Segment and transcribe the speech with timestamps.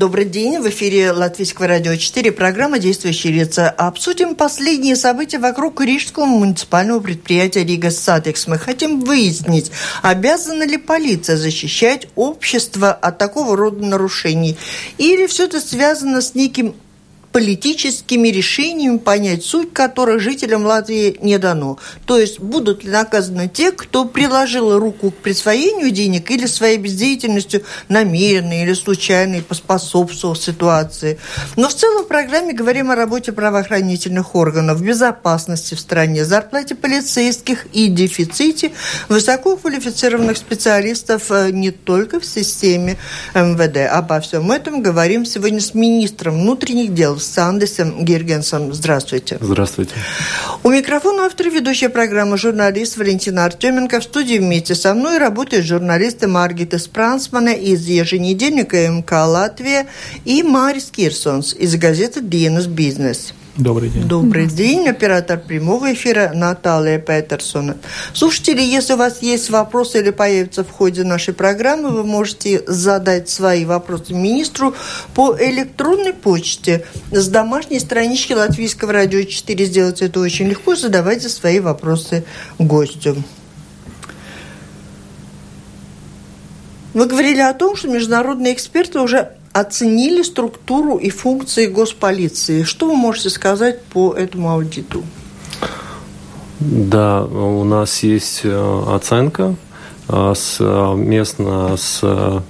[0.00, 0.58] Добрый день.
[0.60, 2.32] В эфире Латвийского радио 4.
[2.32, 3.68] Программа «Действующие лица».
[3.68, 8.46] Обсудим последние события вокруг рижского муниципального предприятия «Рига Сатекс».
[8.46, 14.56] Мы хотим выяснить, обязана ли полиция защищать общество от такого рода нарушений.
[14.96, 16.74] Или все это связано с неким
[17.32, 21.78] политическими решениями, понять суть которых жителям Латвии не дано.
[22.06, 27.62] То есть будут ли наказаны те, кто приложил руку к присвоению денег или своей бездеятельностью
[27.88, 31.18] намеренно или случайно поспособствовал ситуации.
[31.56, 37.66] Но в целом в программе говорим о работе правоохранительных органов, безопасности в стране, зарплате полицейских
[37.72, 38.72] и дефиците
[39.08, 42.96] высококвалифицированных специалистов э, не только в системе
[43.34, 43.90] МВД.
[43.90, 48.74] Обо всем этом говорим сегодня с министром внутренних дел с Андесом Гиргенсом.
[48.74, 49.38] Здравствуйте.
[49.40, 49.94] Здравствуйте.
[50.62, 54.00] У микрофона автор ведущая программы журналист Валентина Артеменко.
[54.00, 59.86] В студии вместе со мной работают журналисты Маргита Спрансмана из еженедельника МК «Латвия»
[60.24, 63.32] и Марис Кирсонс из газеты «Dienas Бизнес».
[63.56, 64.06] Добрый день.
[64.06, 64.88] Добрый день.
[64.88, 67.74] Оператор прямого эфира Наталья Петерсон.
[68.14, 73.28] Слушатели, если у вас есть вопросы или появятся в ходе нашей программы, вы можете задать
[73.28, 74.74] свои вопросы министру
[75.14, 79.64] по электронной почте с домашней странички Латвийского радио 4.
[79.64, 80.76] Сделать это очень легко.
[80.76, 82.24] Задавайте свои вопросы
[82.58, 83.16] гостю.
[86.94, 92.62] Вы говорили о том, что международные эксперты уже оценили структуру и функции госполиции.
[92.62, 95.02] Что вы можете сказать по этому аудиту?
[96.60, 99.56] Да, у нас есть э, оценка
[100.08, 102.40] э, совместно с э,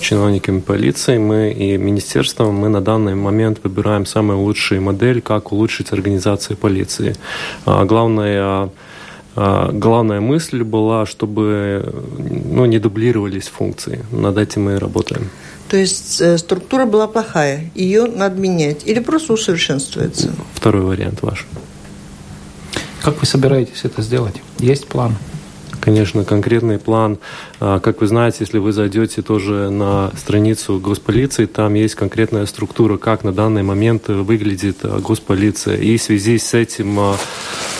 [0.00, 5.92] чиновниками полиции, мы и министерством, мы на данный момент выбираем самую лучшую модель, как улучшить
[5.92, 7.16] организацию полиции.
[7.66, 8.70] Главное
[9.72, 14.04] Главная мысль была, чтобы ну, не дублировались функции.
[14.12, 15.30] Над этим мы работаем.
[15.70, 20.32] То есть э, структура была плохая, ее надо менять или просто усовершенствуется?
[20.52, 21.46] Второй вариант ваш.
[23.02, 24.34] Как вы собираетесь это сделать?
[24.58, 25.14] Есть план?
[25.80, 27.18] Конечно, конкретный план.
[27.60, 32.98] А, как вы знаете, если вы зайдете тоже на страницу госполиции, там есть конкретная структура,
[32.98, 35.76] как на данный момент выглядит а, госполиция.
[35.76, 37.79] И в связи с этим а, а, а,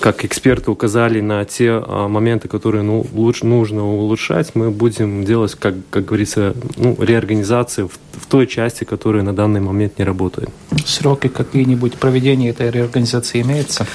[0.00, 5.54] как эксперты указали на те а, моменты, которые ну, лучше, нужно улучшать, мы будем делать,
[5.54, 10.50] как, как говорится, ну, реорганизацию в, в той части, которая на данный момент не работает.
[10.84, 13.86] Сроки какие-нибудь проведения этой реорганизации имеются?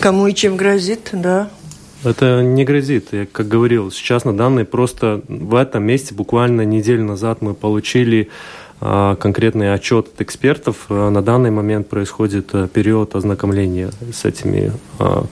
[0.00, 1.50] Кому и чем грозит, да?
[2.04, 3.08] Это не грозит.
[3.12, 8.28] Я как говорил, сейчас на данный просто в этом месте буквально неделю назад мы получили
[8.28, 10.86] а, конкретный отчет от экспертов.
[10.88, 15.26] А, на данный момент происходит э, период ознакомления с этими а,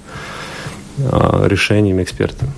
[1.46, 2.48] решениями экспертов.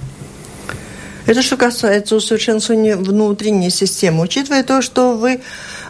[1.26, 4.22] Это что касается усовершенствования внутренней системы.
[4.22, 5.40] Учитывая то, что вы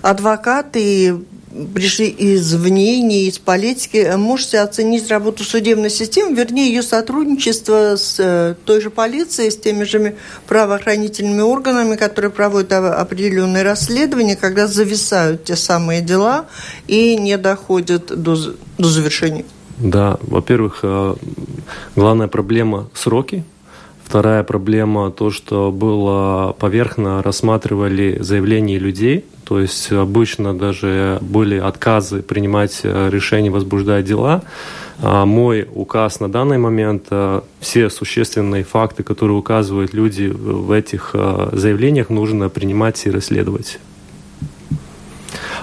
[0.01, 1.15] адвокат и
[1.75, 8.55] пришли извне, не из политики, можете оценить работу судебной системы, вернее, ее сотрудничество с э,
[8.65, 10.17] той же полицией, с теми же
[10.47, 16.47] правоохранительными органами, которые проводят определенные расследования, когда зависают те самые дела
[16.89, 18.37] и не доходят до,
[18.79, 19.45] до завершения?
[19.79, 21.15] Да, во-первых, э,
[21.97, 23.45] главная проблема– сроки,
[24.05, 32.23] Вторая проблема то, что было поверхно рассматривали заявления людей, то есть обычно даже были отказы
[32.23, 34.43] принимать э, решения, возбуждать дела.
[35.03, 41.11] А мой указ на данный момент, э, все существенные факты, которые указывают люди в этих
[41.15, 43.79] э, заявлениях, нужно принимать и расследовать.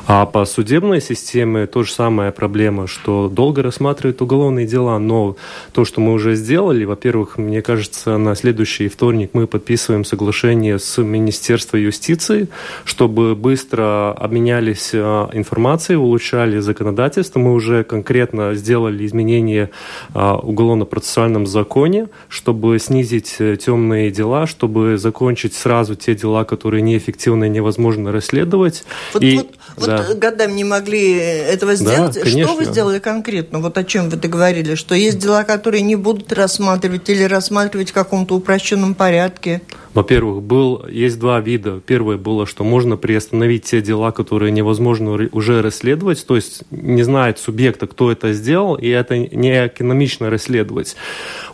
[0.07, 5.36] А по судебной системе то же самая проблема, что долго рассматривают уголовные дела, но
[5.74, 11.01] то, что мы уже сделали, во-первых, мне кажется, на следующий вторник мы подписываем соглашение с
[11.01, 12.50] Министерством юстиции,
[12.83, 17.39] чтобы быстро обменялись а, информацией, улучшали законодательство.
[17.39, 19.69] Мы уже конкретно сделали изменения
[20.13, 27.45] а, уголовно-процессуальном законе, чтобы снизить э, темные дела, чтобы закончить сразу те дела, которые неэффективны
[27.45, 28.83] и невозможно расследовать.
[29.13, 29.38] Вот, и,
[29.77, 30.13] вот, да.
[30.15, 32.15] годами не могли этого сделать.
[32.15, 32.43] Да, конечно.
[32.43, 33.59] Что вы сделали конкретно?
[33.59, 34.77] Вот о чем вы договорились?
[34.77, 39.61] Что есть дела, которые не будут рассматривать или рассматривать в каком-то упрощенном порядке?
[39.93, 41.81] Во-первых, был, есть два вида.
[41.85, 47.39] Первое было, что можно приостановить те дела, которые невозможно уже расследовать, то есть не знает
[47.39, 50.95] субъекта, кто это сделал, и это не экономично расследовать.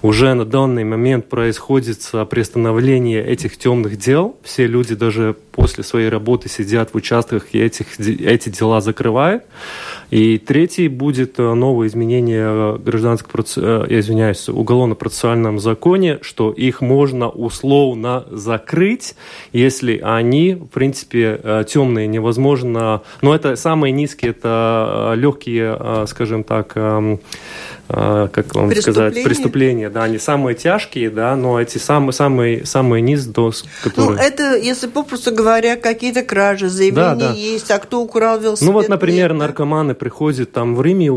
[0.04, 2.00] Уже на данный момент происходит
[2.30, 4.38] приостановление этих темных дел.
[4.44, 9.44] Все люди даже после своей работы сидят в участках и этих, эти дела закрывают.
[10.09, 16.81] И третий будет э, новое изменение э, гражданского, э, я извиняюсь, уголовно-процессуальном законе, что их
[16.81, 19.15] можно условно закрыть,
[19.51, 23.01] если они, в принципе, темные, невозможно...
[23.21, 27.19] Но это самые низкие, это легкие, скажем так, эм,
[27.88, 33.25] как вам сказать, преступления, да, они самые тяжкие, да, но эти самые, самые, самые низ
[33.25, 33.51] до
[33.84, 34.18] которые...
[34.18, 37.34] Ну, это, если попросту говоря, какие-то кражи, заявления да, да.
[37.34, 38.68] есть, а кто украл велосипед?
[38.68, 41.07] Ну, вот, например, нет, наркоманы приходят там в Риме,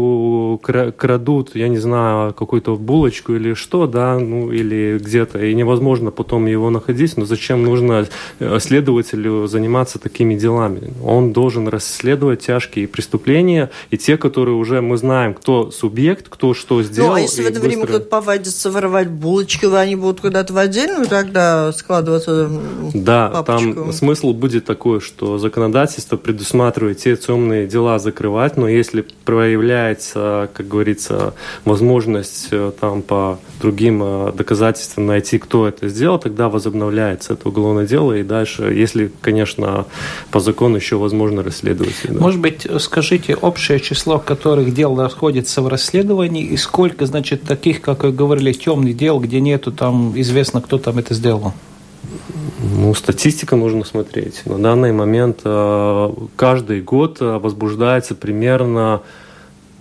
[0.96, 6.46] крадут, я не знаю, какую-то булочку или что, да, ну, или где-то, и невозможно потом
[6.46, 8.06] его находить, но зачем нужно
[8.38, 10.92] э, следователю заниматься такими делами?
[11.04, 16.82] Он должен расследовать тяжкие преступления, и те, которые уже мы знаем, кто субъект, кто что
[16.82, 17.10] сделал.
[17.10, 17.68] Ну, а если в это быстро...
[17.68, 22.50] время кто-то повадится воровать булочки, они будут куда-то в отдельную тогда складываться
[22.94, 23.74] Да, папочку.
[23.74, 30.68] там смысл будет такой, что законодательство предусматривает те темные дела закрывать, но если проявляется, как
[30.68, 31.34] говорится,
[31.64, 37.86] возможность э, там по другим э, доказательствам найти, кто это сделал, тогда возобновляется это уголовное
[37.86, 39.86] дело, и дальше, если, конечно,
[40.30, 41.94] по закону еще возможно расследовать.
[42.04, 42.20] Да.
[42.20, 48.02] Может быть, скажите общее число которых дел расходится в расследовании, и сколько, значит, таких, как
[48.02, 51.52] вы говорили, темных дел, где нету там известно, кто там это сделал?
[52.58, 54.44] Ну, статистика нужно смотреть.
[54.46, 59.02] На данный момент э, каждый год э, возбуждается примерно,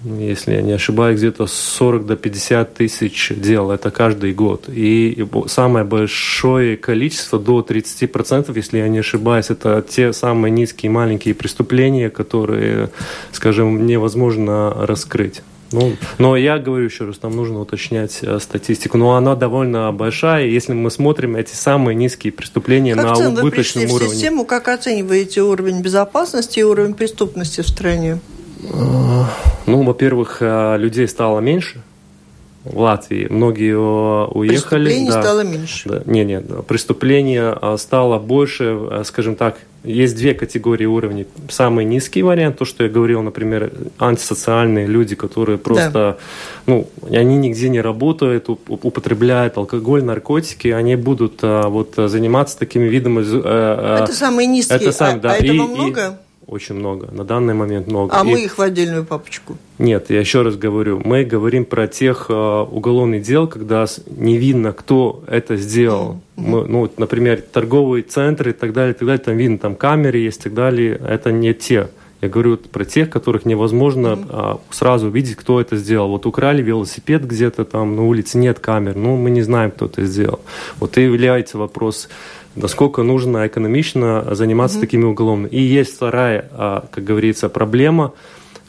[0.04, 3.72] ну, если я не ошибаюсь, где-то 40 до 50 тысяч дел.
[3.72, 4.66] Это каждый год.
[4.68, 11.34] И самое большое количество, до 30%, если я не ошибаюсь, это те самые низкие маленькие
[11.34, 12.92] преступления, которые,
[13.32, 15.42] скажем, невозможно раскрыть.
[15.72, 18.98] Ну, но я говорю еще раз, нам нужно уточнять э, статистику.
[18.98, 20.48] Но она довольно большая.
[20.48, 24.10] Если мы смотрим эти самые низкие преступления как на убыточном вы уровне.
[24.10, 28.20] В систему, как оцениваете уровень безопасности и уровень преступности в стране?
[28.64, 29.24] Э,
[29.66, 31.82] ну, во-первых, э, людей стало меньше
[32.64, 33.28] в Латвии.
[33.30, 34.86] Многие уехали.
[34.86, 35.90] Преступлений да, стало меньше.
[35.90, 41.28] Да, не, не, преступления стало больше, скажем так, есть две категории уровней.
[41.50, 46.18] Самый низкий вариант, то, что я говорил, например, антисоциальные люди, которые просто, да.
[46.66, 53.24] ну, они нигде не работают, употребляют алкоголь, наркотики, они будут а, вот заниматься такими видами.
[53.26, 54.80] А, это самые низкие.
[54.80, 55.32] Это сам, а, да.
[55.32, 56.20] а этого и, много?
[56.26, 57.10] И, очень много.
[57.12, 58.14] На данный момент много.
[58.16, 58.32] А и...
[58.32, 59.58] мы их в отдельную папочку?
[59.78, 61.02] Нет, я еще раз говорю.
[61.04, 66.22] Мы говорим про тех э, уголовных дел, когда не видно, кто это сделал.
[66.36, 66.48] Mm-hmm.
[66.48, 70.18] Мы, ну, например, торговые центры и так далее, и так далее, там видно, там камеры
[70.18, 71.00] есть и так далее.
[71.08, 71.90] Это не те.
[72.22, 74.28] Я говорю про тех, которых невозможно mm-hmm.
[74.30, 76.10] а, сразу увидеть, кто это сделал.
[76.10, 80.04] Вот украли велосипед где-то там на улице, нет камер, ну мы не знаем, кто это
[80.04, 80.42] сделал.
[80.80, 82.10] Вот и является вопрос
[82.60, 84.82] насколько нужно экономично заниматься mm-hmm.
[84.82, 85.50] такими уголовными.
[85.50, 88.14] И есть вторая, а, как говорится, проблема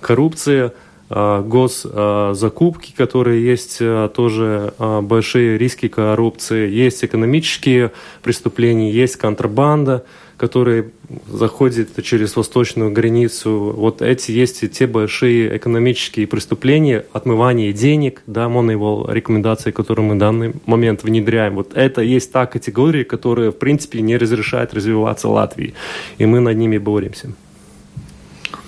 [0.00, 0.72] коррупция,
[1.08, 7.92] а, госзакупки, которые есть а, тоже большие риски коррупции, есть экономические
[8.22, 10.04] преступления, есть контрабанда
[10.40, 10.90] которые
[11.28, 13.74] заходят через восточную границу.
[13.76, 20.14] Вот эти есть и те большие экономические преступления, отмывание денег, да, Moneyball рекомендации, которые мы
[20.14, 21.56] в данный момент внедряем.
[21.56, 25.74] Вот это есть та категория, которая, в принципе, не разрешает развиваться Латвии.
[26.16, 27.28] И мы над ними боремся.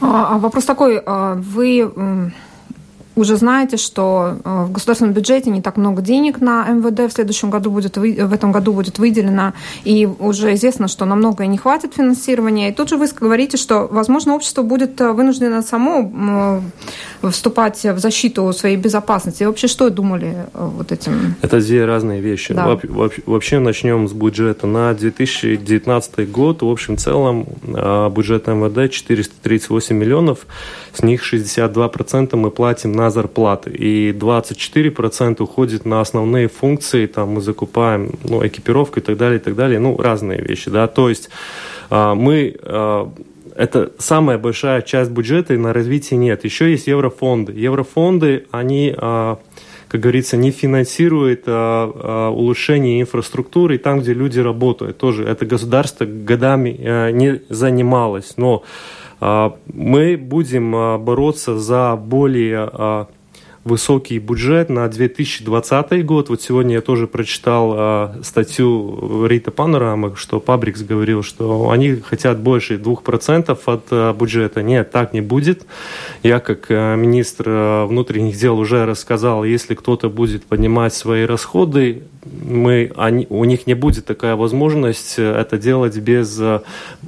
[0.02, 1.00] А, а вопрос такой.
[1.06, 1.90] А, вы
[3.14, 7.50] уже знаете, что э, в государственном бюджете не так много денег на МВД в следующем
[7.50, 9.52] году будет, в этом году будет выделено,
[9.84, 12.70] и уже известно, что на многое не хватит финансирования.
[12.70, 16.62] И тут же вы говорите, что, возможно, общество будет э, вынуждено само
[17.22, 19.42] вступать в защиту своей безопасности.
[19.42, 21.34] И вообще, что думали э, вот этим?
[21.42, 22.54] Это две разные вещи.
[22.54, 22.78] Да.
[23.26, 24.66] Вообще начнем с бюджета.
[24.66, 30.46] На 2019 год в общем целом бюджет МВД 438 миллионов,
[30.92, 37.40] с них 62% мы платим на зарплаты, и 24% уходит на основные функции, там мы
[37.40, 41.30] закупаем ну, экипировку и так далее, и так далее, ну, разные вещи, да, то есть
[41.92, 43.12] а, мы а,
[43.54, 46.42] это самая большая часть бюджета, и на развитие нет.
[46.44, 47.52] Еще есть еврофонды.
[47.52, 49.38] Еврофонды, они, а,
[49.88, 54.96] как говорится, не финансируют улучшение инфраструктуры там, где люди работают.
[54.96, 58.38] Тоже это государство годами не занималось.
[58.38, 58.62] Но
[59.66, 60.72] мы будем
[61.04, 63.06] бороться за более
[63.64, 66.28] высокий бюджет на 2020 год.
[66.28, 72.40] Вот сегодня я тоже прочитал э, статью Рита Панорама, что Пабрикс говорил, что они хотят
[72.40, 74.62] больше 2% от э, бюджета.
[74.62, 75.66] Нет, так не будет.
[76.22, 82.02] Я как э, министр э, внутренних дел уже рассказал, если кто-то будет поднимать свои расходы,
[82.24, 86.60] мы, они, у них не будет такая возможность э, это делать без, э,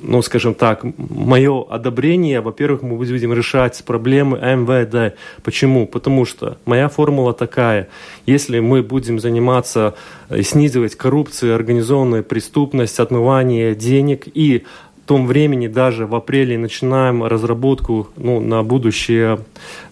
[0.03, 2.41] ну, скажем так, мое одобрение.
[2.41, 5.17] Во-первых, мы будем решать проблемы МВД.
[5.43, 5.87] Почему?
[5.87, 7.89] Потому что моя формула такая.
[8.27, 9.95] Если мы будем заниматься
[10.31, 14.65] и снизивать коррупцию, организованную преступность, отмывание денег и
[15.07, 19.41] том времени даже в апреле начинаем разработку ну, на будущее,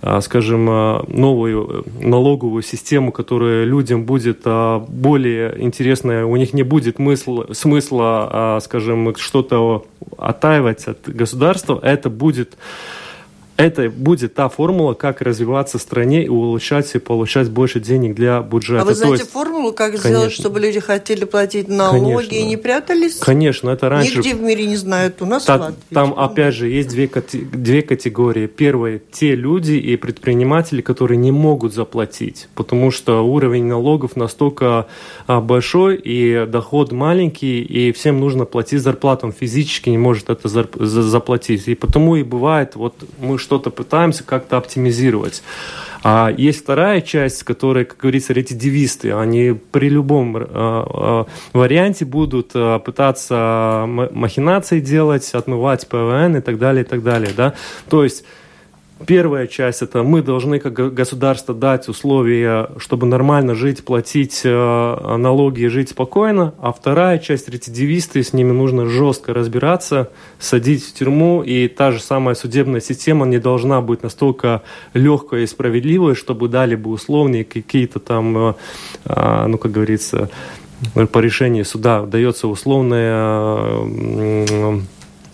[0.00, 6.24] а, скажем, а, новую э, налоговую систему, которая людям будет более интересная.
[6.24, 9.84] У них не будет смысла, смысла скажем, что-то
[10.16, 11.78] оттаивать от государства.
[11.82, 12.56] Это будет
[13.56, 18.40] это будет та формула, как развиваться в стране и улучшать и получать больше денег для
[18.40, 18.82] бюджета.
[18.82, 22.42] А вы знаете есть, формулу, как конечно, сделать, чтобы люди хотели платить налоги конечно, и
[22.44, 23.18] не прятались?
[23.18, 24.18] Конечно, это раньше...
[24.18, 27.82] Нигде в мире не знают, у нас Та, Латвии, Там, опять же, есть две, две
[27.82, 28.46] категории.
[28.46, 34.86] Первое, те люди и предприниматели, которые не могут заплатить, потому что уровень налогов настолько
[35.26, 39.26] а, большой и доход маленький, и всем нужно платить зарплату.
[39.26, 41.68] Он физически не может это заплатить.
[41.68, 45.42] И потому и бывает, вот мы что-то пытаемся как-то оптимизировать.
[46.04, 49.12] А есть вторая часть, которая, как говорится, ретидивисты.
[49.12, 56.58] Они при любом э, э, варианте будут э, пытаться махинации делать, отмывать ПВН и так
[56.58, 57.30] далее, и так далее.
[57.36, 57.54] Да?
[57.88, 58.24] То есть
[59.06, 65.62] Первая часть– это мы должны как государство дать условия, чтобы нормально жить, платить э, налоги
[65.62, 66.54] и жить спокойно.
[66.58, 71.42] А вторая часть– рецидивисты, с ними нужно жестко разбираться, садить в тюрьму.
[71.42, 74.62] И та же самая судебная система не должна быть настолько
[74.94, 78.54] легкой и справедливой, чтобы дали бы условные какие-то там, э,
[79.06, 80.30] э, ну, как говорится,
[81.12, 83.76] по решению суда дается условная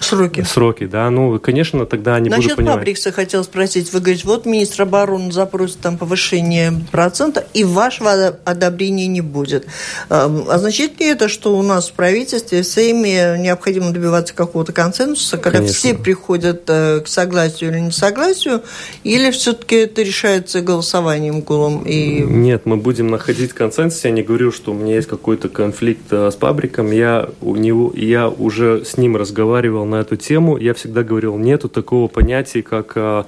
[0.00, 0.42] Сроки.
[0.42, 1.10] Сроки, да.
[1.10, 2.76] Ну, конечно, тогда они Насчет будут понимать.
[2.76, 3.92] Фабрикса хотел спросить.
[3.92, 9.66] Вы говорите, вот министр обороны запросит там повышение процента, и вашего одобрения не будет.
[10.08, 15.58] Означает ли это, что у нас в правительстве, в Сейме необходимо добиваться какого-то консенсуса, когда
[15.58, 15.76] конечно.
[15.76, 18.62] все приходят э, к согласию или несогласию,
[19.04, 21.82] или все-таки это решается голосованием гулом?
[21.84, 22.20] И...
[22.20, 24.04] Нет, мы будем находить консенсус.
[24.04, 26.92] Я не говорю, что у меня есть какой-то конфликт э, с Фабриком.
[26.92, 31.68] Я, у него, я уже с ним разговаривал на эту тему, я всегда говорил, нету
[31.68, 33.26] такого понятия, как а,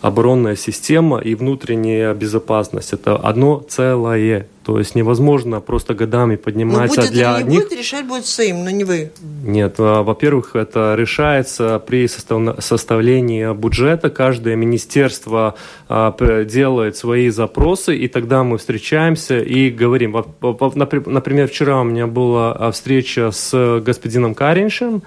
[0.00, 2.92] оборонная система и внутренняя безопасность.
[2.92, 4.46] Это одно целое.
[4.68, 7.62] То есть невозможно просто годами подниматься но будет для или не них.
[7.62, 9.12] будет, решать будет Сейм, но не вы.
[9.42, 14.10] Нет, а, во-первых, это решается при составлении бюджета.
[14.10, 15.54] Каждое министерство
[15.88, 20.22] а, делает свои запросы, и тогда мы встречаемся и говорим.
[20.42, 25.02] Например, вчера у меня была а, встреча с господином Кариншем.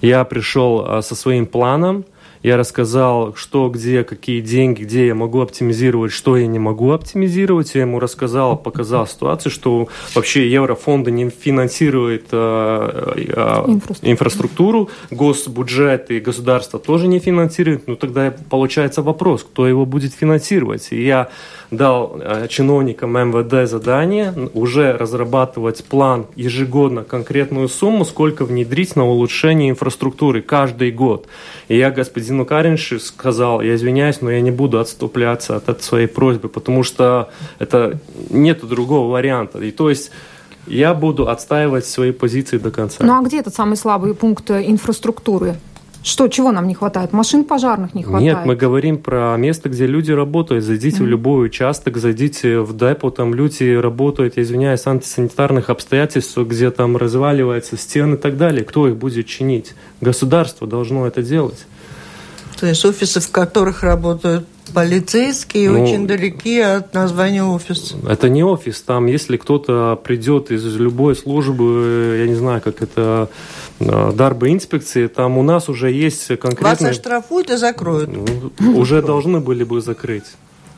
[0.00, 2.04] Я пришел со своим планом,
[2.44, 7.74] я рассказал, что, где, какие деньги, где я могу оптимизировать, что я не могу оптимизировать.
[7.74, 14.10] Я ему рассказал, показал ситуацию, что вообще еврофонды не финансируют э, э, инфраструктуру.
[14.12, 17.88] инфраструктуру, госбюджет и государство тоже не финансируют.
[17.88, 20.88] Ну тогда получается вопрос, кто его будет финансировать.
[20.90, 21.30] И я
[21.70, 29.70] дал э, чиновникам МВД задание уже разрабатывать план ежегодно, конкретную сумму, сколько внедрить на улучшение
[29.70, 31.26] инфраструктуры каждый год.
[31.68, 36.06] И я господину Каринши сказал, я извиняюсь, но я не буду отступляться от, от своей
[36.06, 37.98] просьбы, потому что это
[38.30, 39.58] нет другого варианта.
[39.58, 40.10] И то есть
[40.66, 42.98] я буду отстаивать свои позиции до конца.
[43.00, 45.56] Ну а где этот самый слабый пункт инфраструктуры?
[46.04, 47.14] Что, чего нам не хватает?
[47.14, 48.36] Машин пожарных не хватает?
[48.36, 50.62] Нет, мы говорим про место, где люди работают.
[50.62, 51.02] Зайдите mm-hmm.
[51.02, 56.98] в любой участок, зайдите в депо, там люди работают, я извиняюсь, антисанитарных обстоятельств, где там
[56.98, 58.64] разваливаются стены и так далее.
[58.64, 59.74] Кто их будет чинить?
[60.02, 61.64] Государство должно это делать.
[62.60, 67.94] То есть офисы, в которых работают полицейские, ну, очень далеки от названия офис.
[68.08, 68.82] Это не офис.
[68.82, 73.28] Там, если кто-то придет из любой службы, я не знаю, как это
[73.80, 76.62] Э, Дарбы инспекции, там у нас уже есть конкретные...
[76.62, 78.10] Вас оштрафуют и закроют.
[78.10, 80.24] Ну, уже должны были бы закрыть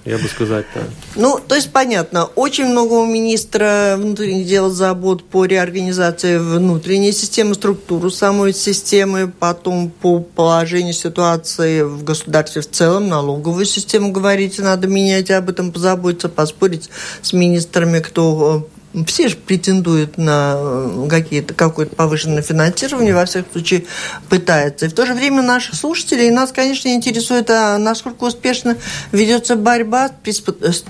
[0.07, 0.85] я бы сказать так.
[1.17, 7.55] Ну, то есть понятно, очень много у министра внутренних дел забот по реорганизации внутренней системы,
[7.55, 14.87] структуру самой системы, потом по положению ситуации в государстве в целом, налоговую систему, говорите, надо
[14.87, 16.89] менять, об этом позаботиться, поспорить
[17.21, 18.69] с министрами, кто
[19.05, 23.85] все же претендуют на э, какие-то, какое-то повышенное финансирование, во всяком случае
[24.29, 24.87] пытаются.
[24.87, 28.77] И в то же время наши слушатели, и нас, конечно, интересует, а насколько успешно
[29.13, 30.41] ведется борьба с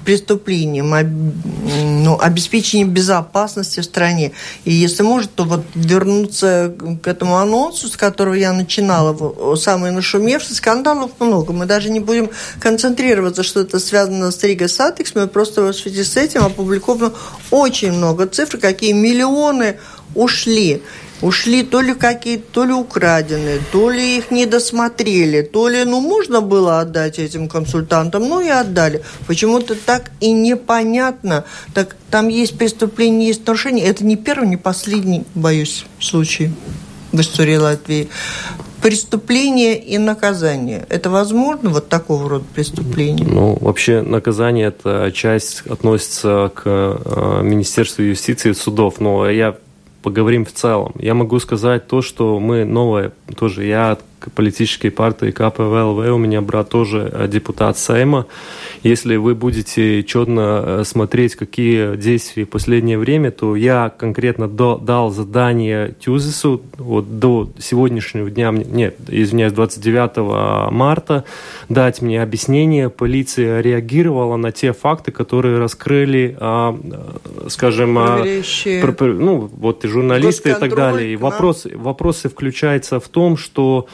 [0.05, 0.95] преступлением,
[2.05, 4.33] ну, обеспечением безопасности в стране.
[4.65, 10.55] И если может, то вот вернуться к этому анонсу, с которого я начинала, самый нашумевший,
[10.55, 11.53] скандалов много.
[11.53, 16.05] Мы даже не будем концентрироваться, что это связано с Рига Сатекс, мы просто в связи
[16.05, 17.13] с этим опубликовано
[17.51, 19.79] очень много цифр, какие миллионы
[20.15, 20.83] ушли.
[21.23, 26.01] Ушли то ли какие-то, то ли украденные, то ли их не досмотрели, то ли, ну,
[26.01, 29.03] можно было отдать этим консультантам, ну и отдали.
[29.27, 31.47] Почему-то так и непонятно.
[31.73, 33.87] Так там есть преступление, есть нарушение.
[33.87, 36.51] Это не первый, не последний, боюсь, случай
[37.13, 38.09] в истории Латвии
[38.83, 40.87] преступление и наказание.
[40.89, 43.27] Это возможно, вот такого рода преступление?
[43.27, 49.01] Ну, вообще наказание– это часть относится к э, Министерству юстиции и судов.
[49.01, 49.57] Но я
[50.03, 50.93] поговорим в целом.
[51.01, 53.99] Я могу сказать то, что мы новое, тоже я
[54.35, 58.27] политической партии КПВЛВ, у меня брат тоже э, депутат Сейма.
[58.83, 64.77] Если вы будете четно э, смотреть, какие действия в последнее время, то я конкретно до,
[64.79, 71.25] дал задание Тюзису вот до сегодняшнего дня, нет, извиняюсь, 29 марта,
[71.69, 72.91] дать мне объяснение.
[72.91, 78.25] Полиция реагировала на те факты, которые раскрыли, э, скажем, а,
[78.83, 81.13] про, ну, вот и журналисты и так далее.
[81.13, 83.87] И вопрос, вопросы включаются в том, что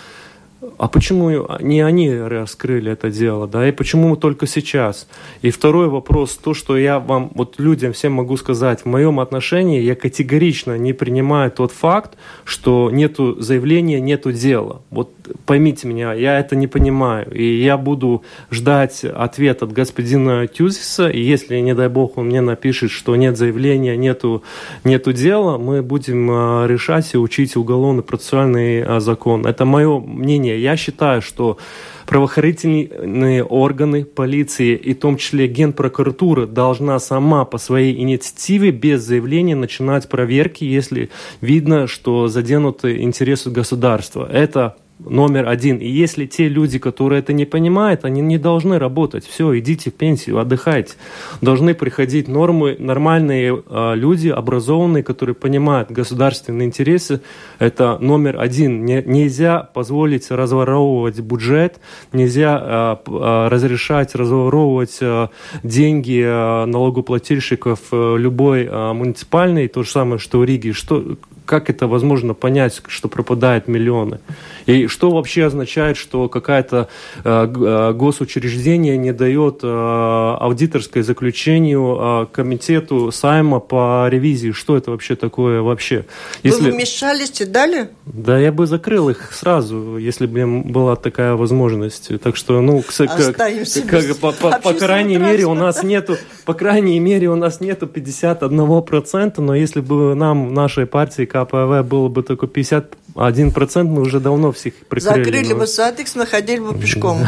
[0.78, 5.08] а почему не они раскрыли это дело, да, и почему только сейчас?
[5.42, 9.80] И второй вопрос, то, что я вам, вот людям всем могу сказать, в моем отношении
[9.80, 14.82] я категорично не принимаю тот факт, что нету заявления, нету дела.
[14.90, 15.10] Вот
[15.46, 21.20] поймите меня, я это не понимаю, и я буду ждать ответ от господина Тюзиса, и
[21.20, 24.42] если, не дай бог, он мне напишет, что нет заявления, нету,
[24.84, 29.46] нету дела, мы будем а, решать и учить уголовно-процессуальный а, закон.
[29.46, 30.51] Это мое мнение.
[30.58, 31.58] Я считаю, что
[32.06, 39.56] правоохранительные органы, полиции и в том числе Генпрокуратура должна сама по своей инициативе без заявления
[39.56, 44.28] начинать проверки, если видно, что заденуты интересы государства.
[44.30, 44.76] Это
[45.08, 45.78] номер один.
[45.78, 49.26] И если те люди, которые это не понимают, они не должны работать.
[49.26, 50.94] Все, идите в пенсию, отдыхайте.
[51.40, 57.20] Должны приходить нормы, нормальные э, люди, образованные, которые понимают государственные интересы.
[57.58, 58.84] Это номер один.
[58.84, 61.80] Не, нельзя позволить разворовывать бюджет,
[62.12, 65.28] нельзя э, разрешать разворовывать э,
[65.62, 70.72] деньги э, налогоплательщиков э, любой э, муниципальной, то же самое, что в Риге.
[70.72, 71.16] Что,
[71.52, 74.20] как это возможно понять, что пропадают миллионы?
[74.64, 76.88] И что вообще означает, что какая-то
[77.24, 84.52] э, э госучреждение не дает э, аудиторское заключению э, комитету Сайма по ревизии?
[84.52, 86.06] Что это вообще такое вообще?
[86.42, 86.70] Если...
[86.70, 87.90] Вы вмешались и дали?
[88.06, 92.18] Да, я бы закрыл их сразу, если бы была такая возможность.
[92.22, 96.98] Так что, ну, к, как, по, по, по крайней мере, у нас нету, по крайней
[96.98, 102.22] мере, у нас нету 51%, но если бы нам, в нашей партии КПВ, было бы
[102.22, 105.24] только 50 один процент мы уже давно всех прикрыли.
[105.24, 105.58] Закрыли но...
[105.58, 107.18] бы Сатекс, находили бы пешком.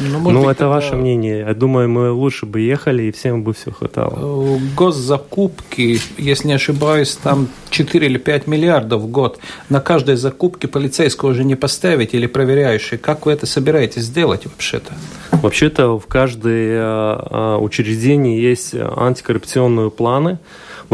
[0.00, 1.44] Ну, ну быть, это ваше мнение.
[1.46, 4.56] Я думаю, мы лучше бы ехали, и всем бы все хватало.
[4.56, 9.38] Э, госзакупки, если не ошибаюсь, там 4 или 5 миллиардов в год.
[9.68, 12.98] На каждой закупке полицейского уже не поставить или проверяющий.
[12.98, 14.92] Как вы это собираетесь сделать вообще-то?
[15.30, 20.38] Вообще-то в каждой э, э, учреждении есть антикоррупционные планы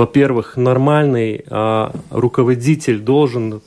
[0.00, 3.60] во-первых, нормальный а, руководитель должен,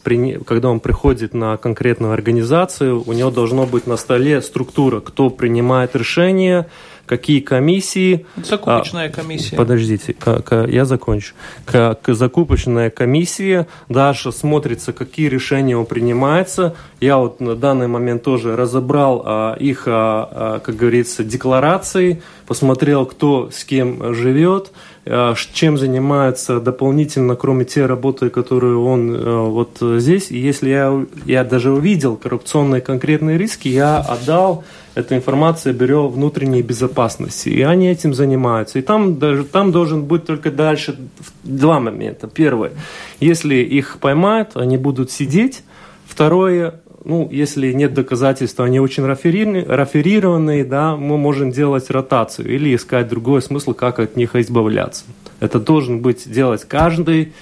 [0.47, 5.95] когда он приходит на конкретную организацию, у него должно быть на столе структура, кто принимает
[5.95, 6.65] решения,
[7.05, 8.25] какие комиссии.
[8.37, 9.55] Закупочная а, комиссия.
[9.55, 10.15] Подождите,
[10.67, 11.33] я закончу.
[11.65, 16.75] Как закупочная комиссия, дальше смотрится, какие решения он принимается.
[17.01, 23.49] Я вот на данный момент тоже разобрал а, их, а, как говорится, декларации, посмотрел, кто
[23.51, 24.71] с кем живет,
[25.53, 30.31] чем занимается дополнительно, кроме те работы, которые он а, вот здесь.
[30.31, 34.63] И если я, я даже увидел коррупционные конкретные риски, я отдал
[34.95, 38.79] эта информация берет внутренней безопасности, и они этим занимаются.
[38.79, 40.97] И там, даже, там должен быть только дальше
[41.43, 42.27] два момента.
[42.27, 42.71] Первое,
[43.19, 45.63] если их поймают, они будут сидеть.
[46.05, 53.07] Второе, ну, если нет доказательств, они очень раферированные, да, мы можем делать ротацию или искать
[53.07, 55.05] другой смысл, как от них избавляться.
[55.39, 57.33] Это должен быть делать каждый.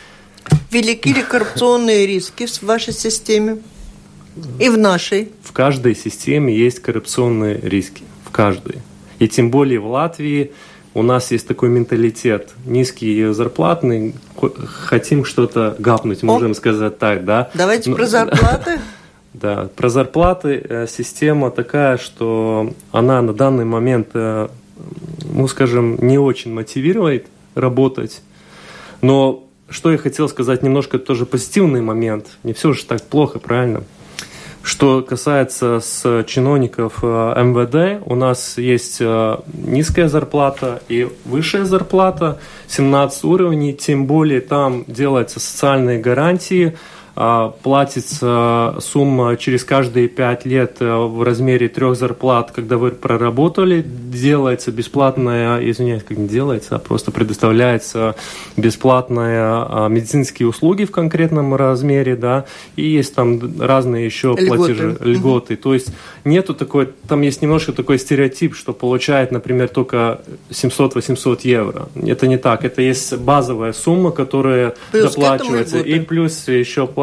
[0.71, 3.57] Велики ли коррупционные риски в вашей системе?
[4.59, 5.31] И в нашей.
[5.43, 8.03] В каждой системе есть коррупционные риски.
[8.25, 8.77] В каждой.
[9.19, 10.51] И тем более в Латвии
[10.93, 12.53] у нас есть такой менталитет.
[12.65, 14.13] Низкие зарплатные,
[14.65, 17.49] хотим что-то гапнуть, можем О, сказать так, да?
[17.53, 18.79] Давайте ну, про зарплаты.
[19.33, 24.49] Да, про зарплаты э, система такая, что она на данный момент, э,
[25.23, 28.21] ну, скажем, не очень мотивирует работать.
[29.01, 32.27] Но что я хотел сказать, немножко тоже позитивный момент.
[32.43, 33.83] Не все же так плохо, правильно?
[34.63, 37.05] Что касается с чиновников э,
[37.43, 44.83] МВД, у нас есть э, низкая зарплата и высшая зарплата, 17 уровней, тем более там
[44.87, 46.77] делаются социальные гарантии,
[47.13, 54.71] платится сумма через каждые пять лет э, в размере трех зарплат, когда вы проработали, делается
[54.71, 58.15] бесплатная, извиняюсь, как не делается, а просто предоставляется
[58.55, 62.45] бесплатная а, медицинские услуги в конкретном размере, да,
[62.77, 64.47] и есть там разные еще льготы.
[64.47, 65.53] платежи, льготы.
[65.55, 65.63] Угу.
[65.63, 65.89] То есть
[66.23, 71.89] нету такой, там есть немножко такой стереотип, что получает, например, только 700-800 евро.
[71.95, 77.00] Это не так, это есть базовая сумма, которая плюс доплачивается, и плюс еще платится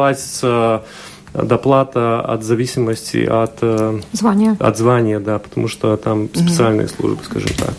[1.33, 4.57] доплата от зависимости от э, звания.
[4.59, 6.93] От звания, да, потому что там специальные угу.
[6.95, 7.73] службы, скажем так.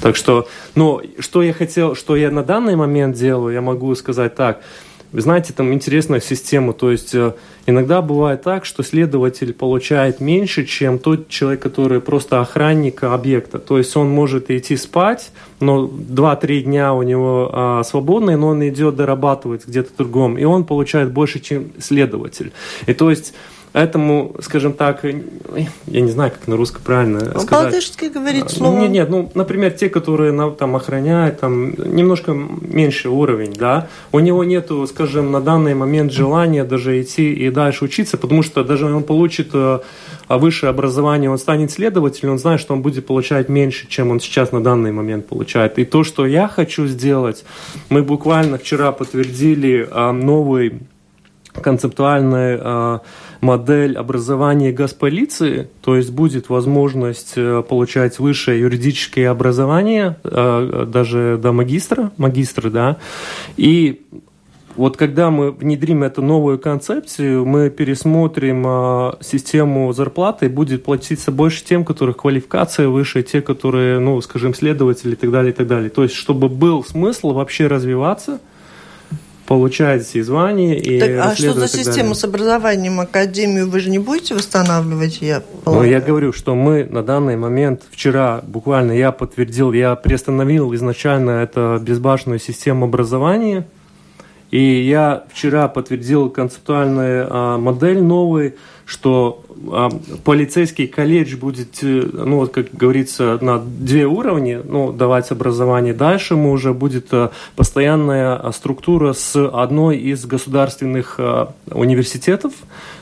[0.00, 4.34] Так что, ну, что я хотел, что я на данный момент делаю, я могу сказать
[4.34, 4.60] так.
[5.12, 7.34] Вы знаете, там интересная система, то есть э,
[7.66, 13.58] иногда бывает так, что следователь получает меньше, чем тот человек, который просто охранник объекта.
[13.58, 18.68] То есть он может идти спать, но 2-3 дня у него а, свободные, но он
[18.68, 22.52] идет дорабатывать где-то другом, и он получает больше, чем следователь.
[22.86, 23.34] И то есть
[23.72, 27.48] Этому, скажем так, я не знаю, как на русском правильно ну, сказать.
[27.48, 28.80] По-латышски говорить а, слово.
[28.80, 34.42] Нет, нет, ну, например, те, которые там охраняют, там немножко меньше уровень, да, у него
[34.42, 39.04] нету, скажем, на данный момент желания даже идти и дальше учиться, потому что даже он
[39.04, 39.78] получит э,
[40.28, 44.50] высшее образование, он станет следователем, он знает, что он будет получать меньше, чем он сейчас
[44.50, 45.78] на данный момент получает.
[45.78, 47.44] И то, что я хочу сделать,
[47.88, 50.80] мы буквально вчера подтвердили э, новый
[51.52, 52.98] концептуальный э,
[53.40, 61.52] модель образования госполиции, то есть будет возможность э, получать высшее юридическое образование, э, даже до
[61.52, 62.96] магистра, магистра, да,
[63.56, 64.02] и
[64.76, 71.64] вот когда мы внедрим эту новую концепцию, мы пересмотрим э, систему зарплаты, будет платиться больше
[71.64, 75.66] тем, у которых квалификация выше, те, которые, ну, скажем, следователи и так далее, и так
[75.66, 75.90] далее.
[75.90, 78.40] То есть, чтобы был смысл вообще развиваться–
[79.50, 83.00] получаете звание и так, А что за система с образованием?
[83.00, 85.86] Академию вы же не будете восстанавливать, я полагаю?
[85.86, 91.30] Ну, я говорю, что мы на данный момент, вчера буквально я подтвердил, я приостановил изначально
[91.42, 93.66] это безбашенную систему образования,
[94.52, 99.42] и я вчера подтвердил концептуальную а, модель новую, что
[100.24, 105.92] полицейский колледж будет, э, ну, вот, как говорится, на две уровни, ну, давать образование.
[105.92, 112.52] Дальше мы уже будет а, постоянная а, структура с одной из государственных а, университетов,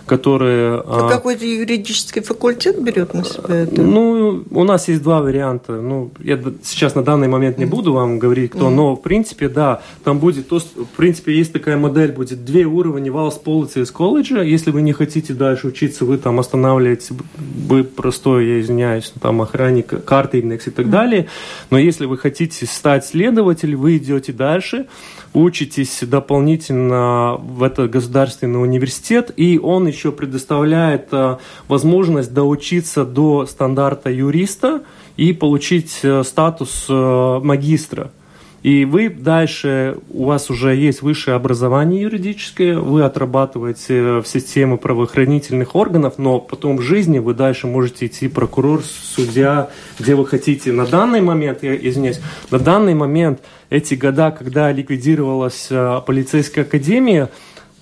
[0.07, 0.83] которые...
[0.85, 3.81] А какой-то юридический факультет берет на себя это?
[3.81, 5.81] Ну, у нас есть два варианта.
[5.81, 8.75] Ну, я сейчас на данный момент не буду вам говорить, кто, mm-hmm.
[8.75, 13.13] но, в принципе, да, там будет, то, в принципе, есть такая модель, будет две уровня
[13.13, 14.43] Валс Полиции из колледжа.
[14.43, 20.05] Если вы не хотите дальше учиться, вы там останавливаете, вы простой, я извиняюсь, там охранник,
[20.05, 20.91] карты индекс и так mm-hmm.
[20.91, 21.27] далее.
[21.71, 24.87] Но если вы хотите стать следователем, вы идете дальше,
[25.35, 31.37] учитесь дополнительно в этот государственный университет, и он еще предоставляет э,
[31.69, 34.83] возможность доучиться до стандарта юриста
[35.17, 38.11] и получить э, статус э, магистра.
[38.63, 45.77] И вы дальше, у вас уже есть высшее образование юридическое, вы отрабатываете в систему правоохранительных
[45.77, 50.73] органов, но потом в жизни вы дальше можете идти прокурор, судья, где вы хотите.
[50.73, 53.41] На данный момент, я извиняюсь, на данный момент
[53.71, 57.29] эти года, когда ликвидировалась э, полицейская академия,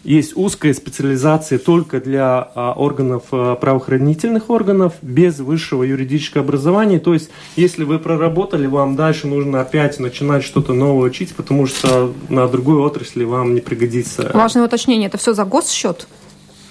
[0.07, 7.01] есть узкая специализация только для а, органов, а, правоохранительных органов, без высшего юридического образования.
[7.01, 12.13] То есть, если вы проработали, вам дальше нужно опять начинать что-то новое учить, потому что
[12.29, 14.31] на другой отрасли вам не пригодится.
[14.33, 16.07] Важное уточнение, это все за госсчет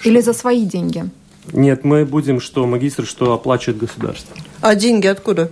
[0.04, 1.10] или за свои деньги?
[1.52, 4.36] Нет, мы будем, что магистр, что оплачивает государство.
[4.62, 5.52] А деньги откуда?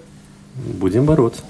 [0.55, 1.41] Будем бороться.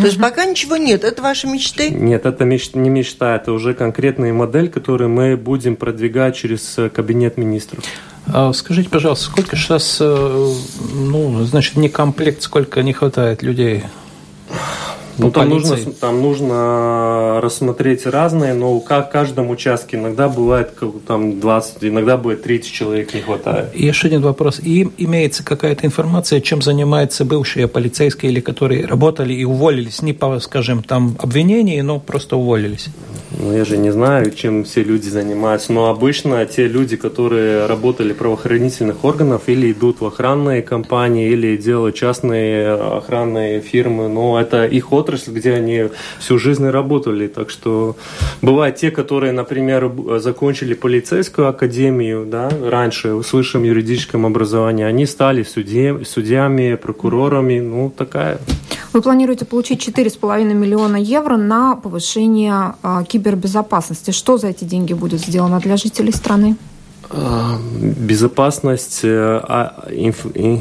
[0.00, 1.90] То есть пока ничего нет, это ваши мечты?
[1.90, 2.74] Нет, это меч...
[2.74, 7.84] не мечта, это уже конкретная модель, которую мы будем продвигать через э, кабинет министров.
[8.26, 10.54] А скажите, пожалуйста, сколько сейчас, э,
[10.94, 13.84] ну, значит, не комплект, сколько не хватает людей?
[15.20, 20.72] Ну, там нужно, там нужно рассмотреть разные, но как в каждом участке иногда бывает
[21.06, 23.70] там 20, иногда будет 30 человек не хватает.
[23.74, 24.60] И еще один вопрос.
[24.60, 30.38] И имеется какая-то информация, чем занимаются бывшие полицейские или которые работали и уволились, не по,
[30.40, 32.88] скажем, там обвинении, но просто уволились?
[33.38, 38.12] Ну, я же не знаю, чем все люди занимаются, но обычно те люди, которые работали
[38.12, 44.66] в правоохранительных органах или идут в охранные компании, или делают частные охранные фирмы, но это
[44.66, 47.26] их отрасль, где они всю жизнь работали.
[47.26, 47.96] Так что
[48.42, 55.42] бывают те, которые, например, закончили полицейскую академию да, раньше с высшим юридическим образованием, они стали
[55.42, 58.38] судья, судьями, прокурорами, ну такая
[58.92, 64.10] вы планируете получить 4,5 миллиона евро на повышение а, кибербезопасности.
[64.10, 66.56] Что за эти деньги будет сделано для жителей страны?
[67.12, 69.88] Безопасность, э, а,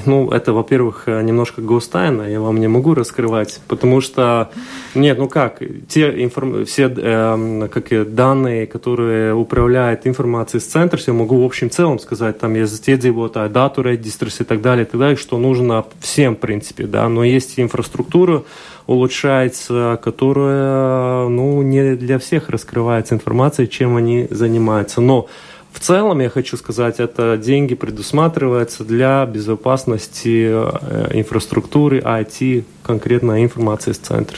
[0.05, 4.49] ну, это, во-первых, немножко гостайна, я вам не могу раскрывать, потому что,
[4.95, 6.65] нет, ну как, те информ...
[6.65, 12.39] все э, как данные, которые управляют информацией с центра, я могу в общем целом сказать,
[12.39, 16.35] там есть те вот дату регистрс и так далее, и так далее, что нужно всем,
[16.35, 18.43] в принципе, да, но есть инфраструктура,
[18.88, 25.27] улучшается, которая, ну, не для всех раскрывается информация, чем они занимаются, но
[25.71, 33.91] в целом, я хочу сказать, это деньги предусматриваются для безопасности э, инфраструктуры IT, конкретно информации
[33.91, 34.38] с центра.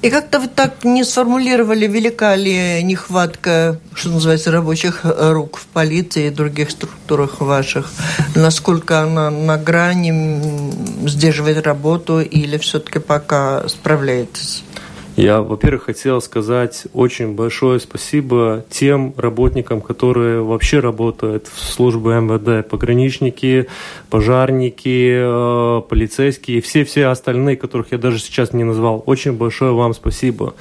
[0.00, 6.28] И как-то вы так не сформулировали, велика ли нехватка, что называется, рабочих рук в полиции
[6.28, 7.90] и других структурах ваших?
[8.36, 14.62] Насколько она на грани сдерживает работу или все-таки пока справляетесь?
[15.18, 22.68] Я, во-первых, хотел сказать очень большое спасибо тем работникам, которые вообще работают в службе МВД,
[22.68, 23.66] пограничники,
[24.10, 29.02] пожарники, э, полицейские и все-все остальные, которых я даже сейчас не назвал.
[29.06, 30.54] Очень большое вам спасибо.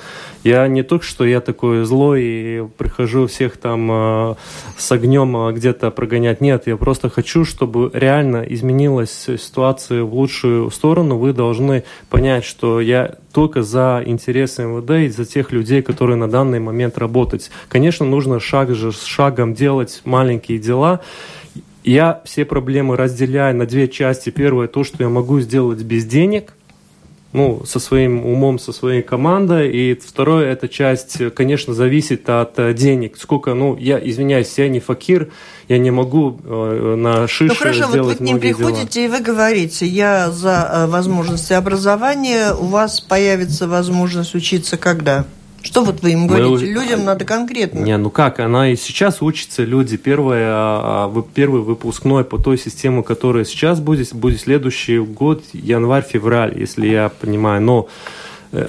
[0.43, 4.35] Я не только, что я такой злой и прихожу всех там э,
[4.75, 6.41] с огнем э, где-то прогонять.
[6.41, 11.19] Нет, я просто хочу, чтобы реально изменилась ситуация в лучшую сторону.
[11.19, 16.27] Вы должны понять, что я только за интересы МВД и за тех людей, которые на
[16.27, 17.51] данный момент работают.
[17.69, 21.01] Конечно, нужно шаг с шагом делать маленькие дела.
[21.83, 24.31] Я все проблемы разделяю на две части.
[24.31, 26.55] Первое, то, что я могу сделать без денег,
[27.31, 29.69] ну, со своим умом, со своей командой.
[29.69, 33.17] И второе, эта часть, конечно, зависит от э, денег.
[33.17, 35.29] Сколько, ну, я извиняюсь, я не факир,
[35.67, 39.05] я не могу э, на шише ну, хорошо, сделать вот вы к ним приходите дела.
[39.05, 45.25] и вы говорите, я за э, возможности образования, у вас появится возможность учиться когда?
[45.61, 46.65] Что вот вы им говорите?
[46.65, 46.71] Мы...
[46.71, 47.79] Людям надо конкретно.
[47.79, 49.97] Не, ну как, она и сейчас учится, люди.
[49.97, 56.57] Первое, а, а, первый выпускной по той системе, которая сейчас будет, будет следующий год, январь-февраль,
[56.57, 57.61] если я понимаю.
[57.61, 57.87] Но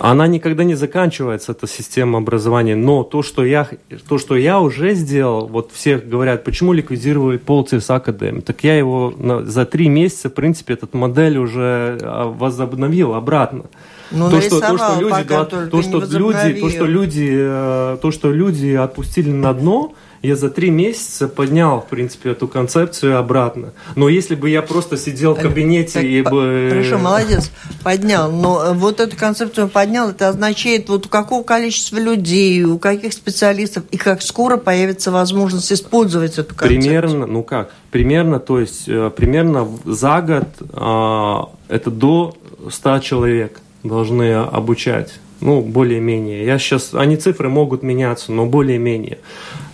[0.00, 2.76] она никогда не заканчивается, эта система образования.
[2.76, 3.68] Но то, что я,
[4.08, 9.12] то, что я уже сделал, вот всех говорят, почему ликвидировали полцес академии, так я его
[9.16, 13.64] на, за три месяца, в принципе, этот модель уже а, возобновил обратно.
[14.10, 18.10] Ну, то, что, то, что люди, да, то, что люди, то, что люди, э, то,
[18.10, 23.72] что люди отпустили на дно, я за три месяца поднял, в принципе, эту концепцию обратно.
[23.94, 26.68] Но если бы я просто сидел в кабинете так, и бы...
[26.70, 27.50] Хорошо, молодец,
[27.82, 28.30] поднял.
[28.30, 33.84] Но вот эту концепцию поднял, это означает, вот у какого количества людей, у каких специалистов,
[33.90, 36.80] и как скоро появится возможность использовать эту концепцию?
[36.80, 42.36] Примерно, ну как, примерно, то есть, э, примерно за год а, это до
[42.70, 45.12] 100 человек должны обучать.
[45.40, 46.44] Ну, более-менее.
[46.44, 49.18] Я сейчас, они цифры могут меняться, но более-менее.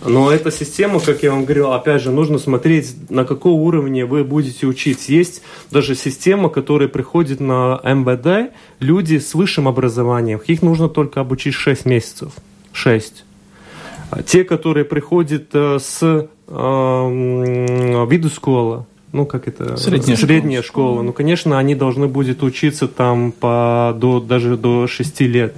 [0.05, 4.23] Но эта система, как я вам говорил, опять же, нужно смотреть, на каком уровне вы
[4.23, 5.11] будете учиться.
[5.11, 5.41] Есть
[5.71, 10.39] даже система, которая приходит на МВД, люди с высшим образованием.
[10.45, 12.33] Их нужно только обучить 6 месяцев.
[12.71, 13.25] 6.
[14.11, 18.85] А те, которые приходят э, с э, виду школы,
[19.15, 20.87] ну, как это, средняя, средняя школа.
[20.93, 21.01] школа.
[21.03, 25.55] Ну, конечно, они должны будут учиться там по, до, даже до 6 лет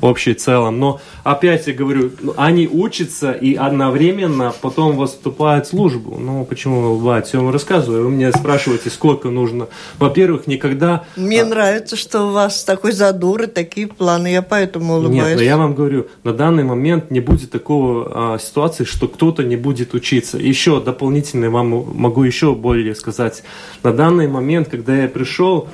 [0.00, 0.78] общей целом.
[0.78, 6.18] Но опять я говорю, ну, они учатся и одновременно потом выступают в службу.
[6.18, 7.34] Ну, почему вы улыбаетесь?
[7.34, 8.04] Я вам рассказываю.
[8.04, 9.68] Вы меня спрашиваете, сколько нужно.
[9.98, 11.04] Во-первых, никогда...
[11.16, 11.46] Мне а...
[11.46, 14.28] нравится, что у вас такой задор и такие планы.
[14.28, 15.28] Я поэтому улыбаюсь.
[15.30, 19.42] Нет, но я вам говорю, на данный момент не будет такого а, ситуации, что кто-то
[19.42, 20.38] не будет учиться.
[20.38, 23.42] Еще дополнительно вам могу еще более сказать.
[23.82, 25.68] На данный момент, когда я пришел,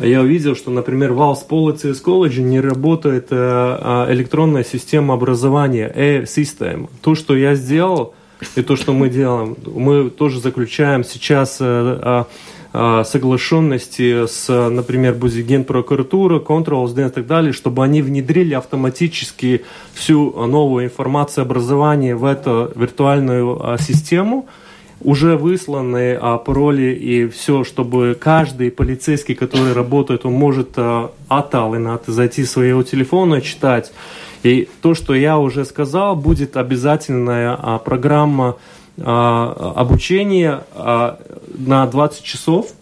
[0.00, 5.92] я увидел, что, например, в Алс Policies College не работает э, а, электронная система образования,
[5.94, 6.88] e-system.
[7.02, 8.14] То, что я сделал,
[8.56, 12.24] и то, что мы делаем, мы тоже заключаем сейчас э,
[12.72, 20.30] а, соглашенности с, например, Бузиген прокуратура, Controls и так далее, чтобы они внедрили автоматически всю
[20.46, 24.46] новую информацию образования в эту виртуальную систему,
[25.02, 32.06] уже высланы а, пароли и все, чтобы каждый полицейский, который работает, он может а, отталинать,
[32.06, 33.92] зайти своего телефона, читать.
[34.42, 38.56] И то, что я уже сказал, будет обязательная а, программа
[38.98, 41.18] а, обучения а,
[41.58, 42.72] на 20 часов–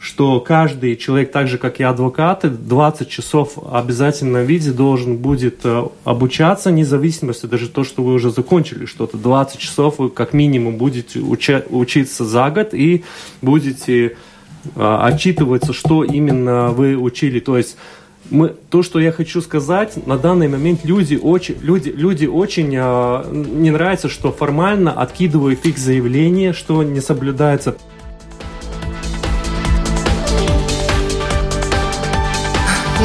[0.00, 5.60] что каждый человек, так же как и адвокаты, 20 часов в обязательном виде должен будет
[5.64, 9.18] э, обучаться, независимости, даже то, что вы уже закончили что-то.
[9.18, 13.04] 20 часов вы как минимум будете уча- учиться за год и
[13.42, 14.10] будете э,
[14.74, 17.38] отчитываться, что именно вы учили.
[17.38, 17.76] То есть
[18.30, 23.24] мы, то, что я хочу сказать, на данный момент люди очень, люди, люди очень э,
[23.32, 27.76] не нравится, что формально откидывают их заявление, что не соблюдается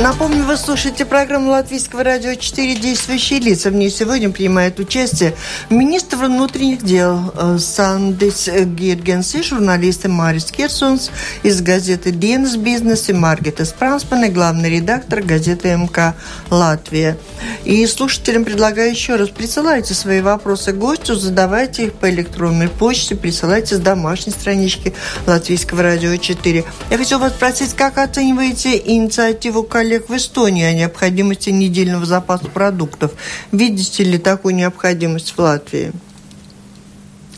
[0.06, 3.72] Напомню, вы слушаете программу Латвийского радио 4 «Действующие лица».
[3.72, 5.34] В ней сегодня принимает участие
[5.72, 11.10] министр внутренних дел э, Сандис Гиргенс и журналисты Марис Кирсунс
[11.42, 16.14] из газеты «Dienas Бизнес» и Маргита Спрансман и главный редактор газеты МК
[16.52, 17.18] «Латвия».
[17.64, 23.78] И слушателям предлагаю еще раз, присылайте свои вопросы гостю, задавайте их по электронной почте, присылайте
[23.78, 24.94] с домашней странички
[25.26, 26.64] Латвийского радио 4.
[26.92, 32.46] Я хочу вас спросить, как оцениваете инициативу коллег коллег в Эстонии о необходимости недельного запаса
[32.46, 33.12] продуктов.
[33.52, 35.92] Видите ли такую необходимость в Латвии?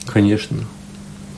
[0.06, 0.58] Конечно.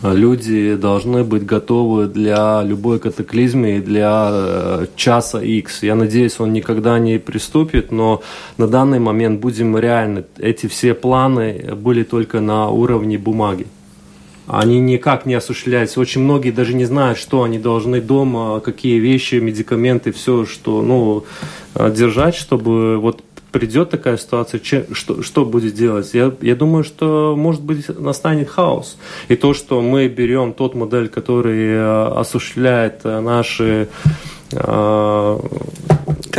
[0.02, 5.84] Люди должны быть готовы для любой катаклизмы и для э, часа X.
[5.84, 8.22] Я надеюсь, он никогда не приступит, но
[8.58, 10.24] на данный момент будем реальны.
[10.38, 13.68] Эти все планы были только на уровне бумаги
[14.50, 16.00] они никак не осуществляются.
[16.00, 21.26] Очень многие даже не знают, что они должны дома, какие вещи, медикаменты, все, что, ну,
[21.76, 26.10] э, держать, чтобы вот придет такая ситуация, че, что, что будет делать?
[26.14, 28.98] Я, я думаю, что, может быть, настанет хаос.
[29.28, 33.88] И то, что мы берем тот модель, который э, осуществляет э, наши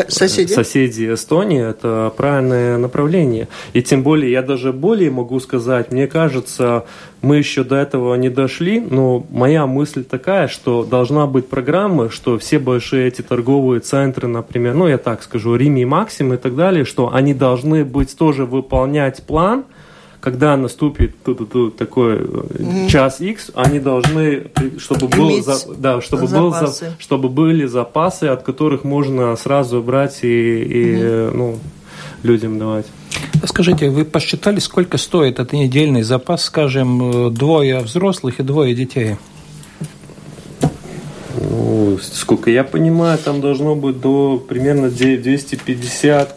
[0.09, 0.53] соседи.
[0.53, 3.49] соседи Эстонии, это правильное направление.
[3.73, 6.85] И тем более, я даже более могу сказать, мне кажется,
[7.23, 12.39] мы еще до этого не дошли, но моя мысль такая, что должна быть программа, что
[12.39, 16.57] все большие эти торговые центры, например, ну я так скажу, Рими и Максим и так
[16.57, 19.65] далее, что они должны быть тоже выполнять план–
[20.21, 22.89] когда наступит такой mm-hmm.
[22.89, 24.45] час X, они должны,
[24.79, 30.19] чтобы был, за, да, чтобы был, за, чтобы были запасы, от которых можно сразу брать
[30.23, 31.37] и, и mm-hmm.
[31.37, 31.59] ну,
[32.23, 32.87] людям давать.
[33.45, 39.17] Скажите, вы посчитали, сколько стоит этот недельный запас, скажем, э, двое взрослых и двое детей?
[41.39, 46.37] Ну, сколько я понимаю, там должно быть до примерно 250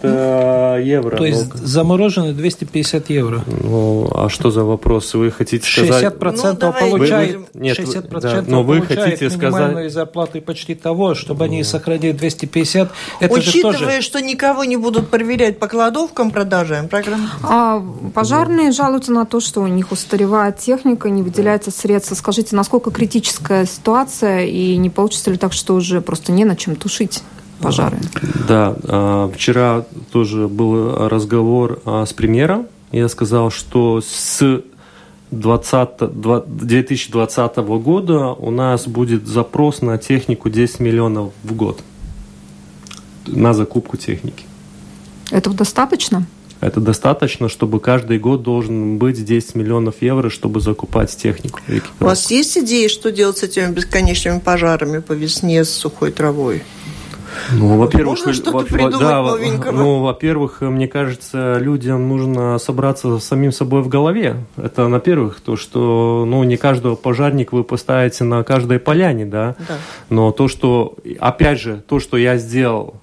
[0.78, 1.18] евро.
[1.18, 3.44] То есть ну, замороженные 250 евро.
[3.48, 5.14] Ну, а что за вопрос?
[5.14, 6.14] Вы хотите сказать...
[6.14, 9.92] 60% ну, получает, вы, нет, 60% да, но вы хотите сказать...
[9.92, 12.92] зарплаты почти того, чтобы они сохранили 250.
[13.20, 14.02] Это Учитывая, тоже...
[14.02, 17.28] что никого не будут проверять по кладовкам, продолжаем программу.
[17.44, 17.84] А,
[18.14, 22.16] пожарные жалуются на то, что у них устаревает техника, не выделяется средства.
[22.16, 26.76] Скажите, насколько критическая ситуация и не получится ли так, что уже просто не на чем
[26.76, 27.24] тушить?
[27.64, 27.98] Пожары.
[28.48, 32.68] Да, а, вчера тоже был разговор а, с премьером.
[32.92, 34.62] Я сказал, что с
[35.32, 35.90] 20,
[36.46, 41.82] 2020 года у нас будет запрос на технику 10 миллионов в год
[43.26, 44.46] на закупку техники.
[45.32, 46.28] Этого достаточно?
[46.62, 51.60] Это достаточно, чтобы каждый год должен быть 10 миллионов евро, чтобы закупать технику.
[52.00, 56.64] У вас есть идеи, что делать с этими бесконечными пожарами по весне с сухой травой?
[57.52, 59.72] Ну, во-первых, Можно что-то придумать да, новенького?
[59.72, 64.38] Ну, во-первых, мне кажется, людям нужно собраться с самим собой в голове.
[64.58, 69.56] Это, на первых, то, что, ну, не каждого пожарника вы поставите на каждой поляне, да?
[69.68, 69.78] да.
[70.10, 72.96] Но то, что, опять же, то, что я сделал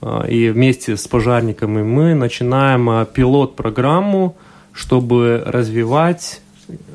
[0.00, 4.36] а, и вместе с пожарниками мы начинаем а, пилот-программу,
[4.72, 6.40] чтобы развивать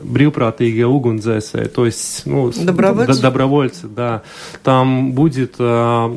[0.04, 3.22] брīvprātīgie угунdzēsēji, то есть ну, добровольцы.
[3.22, 4.22] добровольцы, да.
[4.64, 6.10] Там будет а,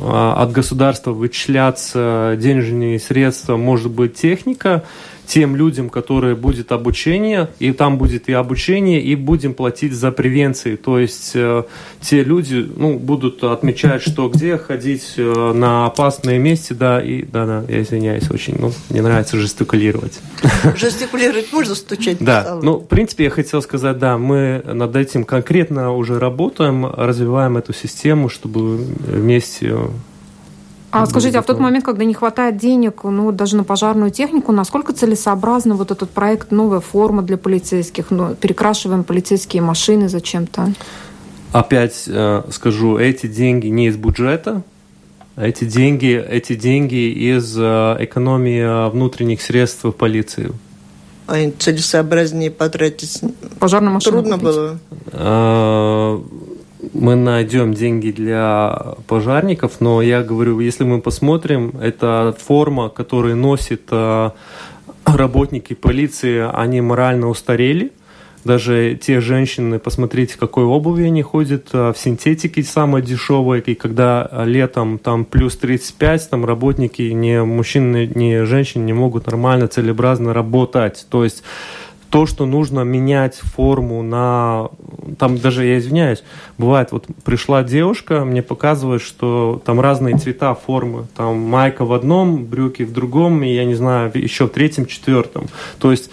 [0.00, 4.84] а, от государства вычисляться денежные средства, может быть техника,
[5.26, 10.76] тем людям, которые будет обучение, и там будет и обучение, и будем платить за превенции.
[10.76, 11.64] То есть э,
[12.00, 17.46] те люди ну, будут отмечать, что где ходить э, на опасные месте, да, и да,
[17.46, 20.20] да, я извиняюсь, очень, ну, мне нравится жестикулировать.
[20.76, 22.18] Жестикулировать можно стучать?
[22.20, 27.56] Да, ну, в принципе, я хотел сказать, да, мы над этим конкретно уже работаем, развиваем
[27.56, 29.76] эту систему, чтобы вместе
[31.02, 34.52] а скажите, а в тот момент, когда не хватает денег, ну, даже на пожарную технику,
[34.52, 40.72] насколько целесообразно вот этот проект «Новая форма для полицейских», ну, перекрашиваем полицейские машины зачем-то?
[41.52, 44.62] Опять э, скажу, эти деньги не из бюджета,
[45.36, 50.52] эти деньги, эти деньги из э, экономии внутренних средств в полиции.
[51.26, 53.20] А целесообразнее потратить
[53.58, 54.48] Пожарную машину трудно купить?
[54.48, 54.78] было?
[55.12, 56.22] А,
[56.92, 63.82] мы найдем деньги для пожарников, но я говорю, если мы посмотрим, это форма, которую носят
[63.90, 64.32] а,
[65.04, 67.92] работники полиции, они морально устарели.
[68.44, 74.30] Даже те женщины, посмотрите, какой обуви они ходят, а, в синтетике самой дешевой, и когда
[74.44, 81.06] летом там плюс 35, там работники, ни мужчины, ни женщины не могут нормально, целеобразно работать.
[81.10, 81.42] То есть
[82.10, 84.68] то, что нужно менять форму на...
[85.18, 86.22] Там даже, я извиняюсь,
[86.58, 91.06] бывает, вот пришла девушка, мне показывает, что там разные цвета формы.
[91.16, 95.46] Там майка в одном, брюки в другом, и я не знаю, еще в третьем, четвертом.
[95.78, 96.10] То есть,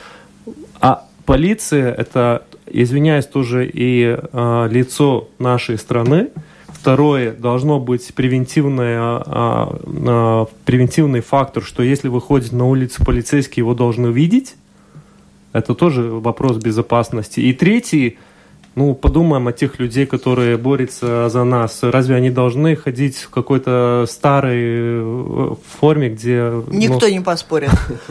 [0.80, 6.30] а полиция это, извиняюсь, тоже и э, лицо нашей страны,
[6.84, 13.74] Второе, должно быть превентивное, а, а, превентивный фактор, что если выходит на улицу полицейский, его
[13.74, 14.56] должны видеть,
[15.54, 17.40] это тоже вопрос безопасности.
[17.40, 18.18] И третий,
[18.76, 21.80] ну, подумаем о тех людей, которые борются за нас.
[21.84, 26.52] Разве они должны ходить в какой-то старой э, форме, где...
[26.70, 27.14] Никто ну...
[27.14, 27.70] не поспорит.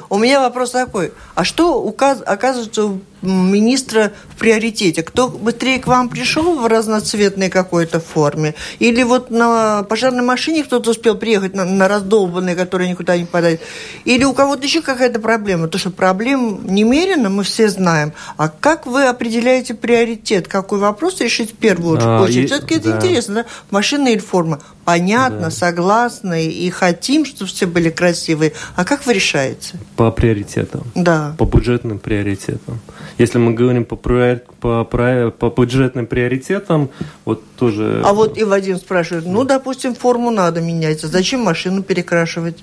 [0.09, 1.12] У меня вопрос такой.
[1.34, 5.02] А что оказывается министра в приоритете?
[5.02, 8.54] Кто быстрее к вам пришел в разноцветной какой-то форме?
[8.78, 13.60] Или вот на пожарной машине кто-то успел приехать на, на раздолбанной, которая никуда не подает?
[14.04, 15.68] Или у кого-то еще какая-то проблема?
[15.68, 18.12] То, что проблем немерено, мы все знаем.
[18.36, 20.48] А как вы определяете приоритет?
[20.48, 22.50] Какой вопрос решить в первую а, очередь?
[22.50, 22.96] Все-таки это да.
[22.96, 23.46] интересно, да?
[23.70, 24.60] Машина или форма?
[24.84, 25.50] Понятно, да.
[25.50, 28.52] согласны и хотим, чтобы все были красивые.
[28.74, 29.78] А как вы решаете?
[29.96, 30.82] По приоритетам.
[30.94, 31.36] Да.
[31.38, 32.80] По бюджетным приоритетам.
[33.18, 36.90] Если мы говорим по, проект, по, по бюджетным приоритетам,
[37.24, 38.02] вот тоже...
[38.04, 42.62] А вот и Вадим спрашивает, ну, допустим, форму надо менять, а зачем машину перекрашивать?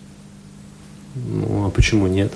[1.15, 2.31] Ну, а почему нет?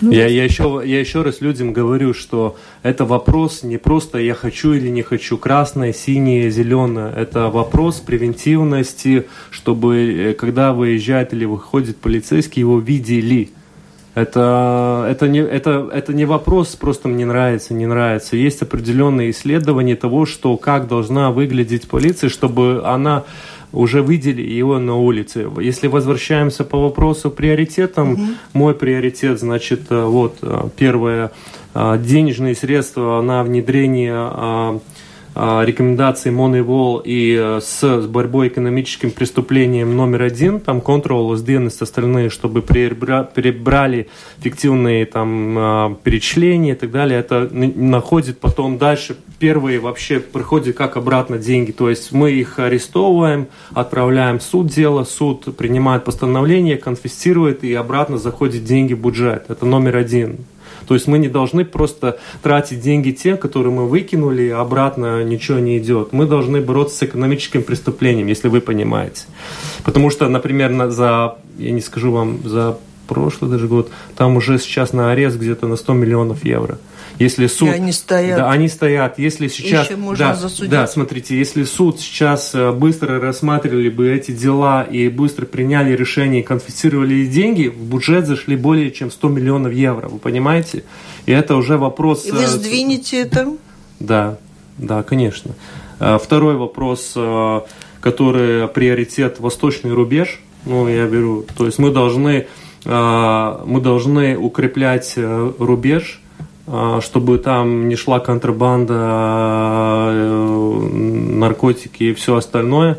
[0.00, 4.34] Ну, я, я, еще, я еще раз людям говорю, что это вопрос не просто я
[4.34, 7.12] хочу или не хочу, красное, синее, зеленое.
[7.14, 13.50] Это вопрос превентивности, чтобы э, когда выезжает или выходит полицейский, его видели.
[14.14, 18.36] Это, это, не, это, это не вопрос, просто мне нравится, не нравится.
[18.36, 23.24] Есть определенные исследования того, что как должна выглядеть полиция, чтобы она
[23.72, 25.48] уже видели его на улице.
[25.60, 28.22] Если возвращаемся по вопросу приоритетам, угу.
[28.52, 31.30] мой приоритет, значит, э, вот э, первое,
[31.74, 34.80] э, денежные средства на внедрение
[35.34, 42.62] рекомендации Moneywall и э, с борьбой экономическим преступлением номер один, там Control, SDN остальные, чтобы
[42.62, 44.08] перебрали
[44.38, 50.96] фиктивные там а, перечисления и так далее, это находит потом дальше первые вообще приходят как
[50.96, 57.64] обратно деньги, то есть мы их арестовываем, отправляем в суд дело, суд принимает постановление, конфисцирует
[57.64, 59.46] и обратно заходят деньги в бюджет.
[59.48, 60.38] Это номер один.
[60.86, 65.58] То есть мы не должны просто тратить деньги те, которые мы выкинули, и обратно ничего
[65.58, 66.12] не идет.
[66.12, 69.24] Мы должны бороться с экономическим преступлением, если вы понимаете.
[69.84, 72.78] Потому что, например, за, я не скажу вам, за
[73.10, 76.78] прошлый даже год, там уже сейчас на арест где-то на 100 миллионов евро.
[77.18, 78.38] Если суд, и они стоят.
[78.38, 79.18] Да, они стоят.
[79.18, 80.70] Если сейчас, Еще можно да, засудить.
[80.70, 86.40] да, смотрите, если суд сейчас э, быстро рассматривали бы эти дела и быстро приняли решение
[86.40, 90.08] и конфисцировали деньги, в бюджет зашли более чем 100 миллионов евро.
[90.08, 90.84] Вы понимаете?
[91.26, 92.24] И это уже вопрос.
[92.26, 93.48] И вы э, сдвинете это?
[93.98, 94.38] Да,
[94.78, 95.52] да, конечно.
[95.98, 97.14] Э, второй вопрос,
[98.00, 100.40] который приоритет восточный рубеж.
[100.64, 101.44] Ну, я беру.
[101.56, 102.46] То есть мы должны
[102.84, 106.20] мы должны укреплять рубеж
[106.72, 108.94] а, чтобы там не шла контрабанда,
[111.32, 112.98] наркотики и все остальное.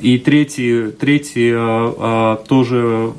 [0.00, 1.54] И третий, третий
[2.46, 3.12] тоже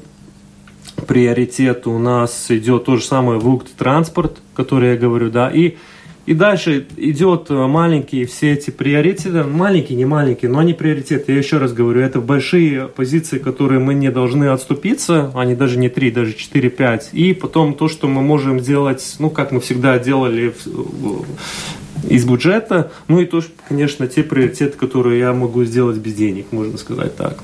[1.07, 5.77] приоритет у нас идет то же самое в транспорт, который я говорю, да, и
[6.25, 11.31] И дальше идет маленькие все эти приоритеты, маленькие, не маленькие, но они приоритеты.
[11.33, 15.87] Я еще раз говорю, это большие позиции, которые мы не должны отступиться, они даже не
[15.87, 17.09] 3, даже 4, 5.
[17.13, 20.53] И потом то, что мы можем сделать, ну, как мы всегда делали
[22.09, 26.77] из бюджета, ну и тоже, конечно, те приоритеты, которые я могу сделать без денег, можно
[26.77, 27.43] сказать так.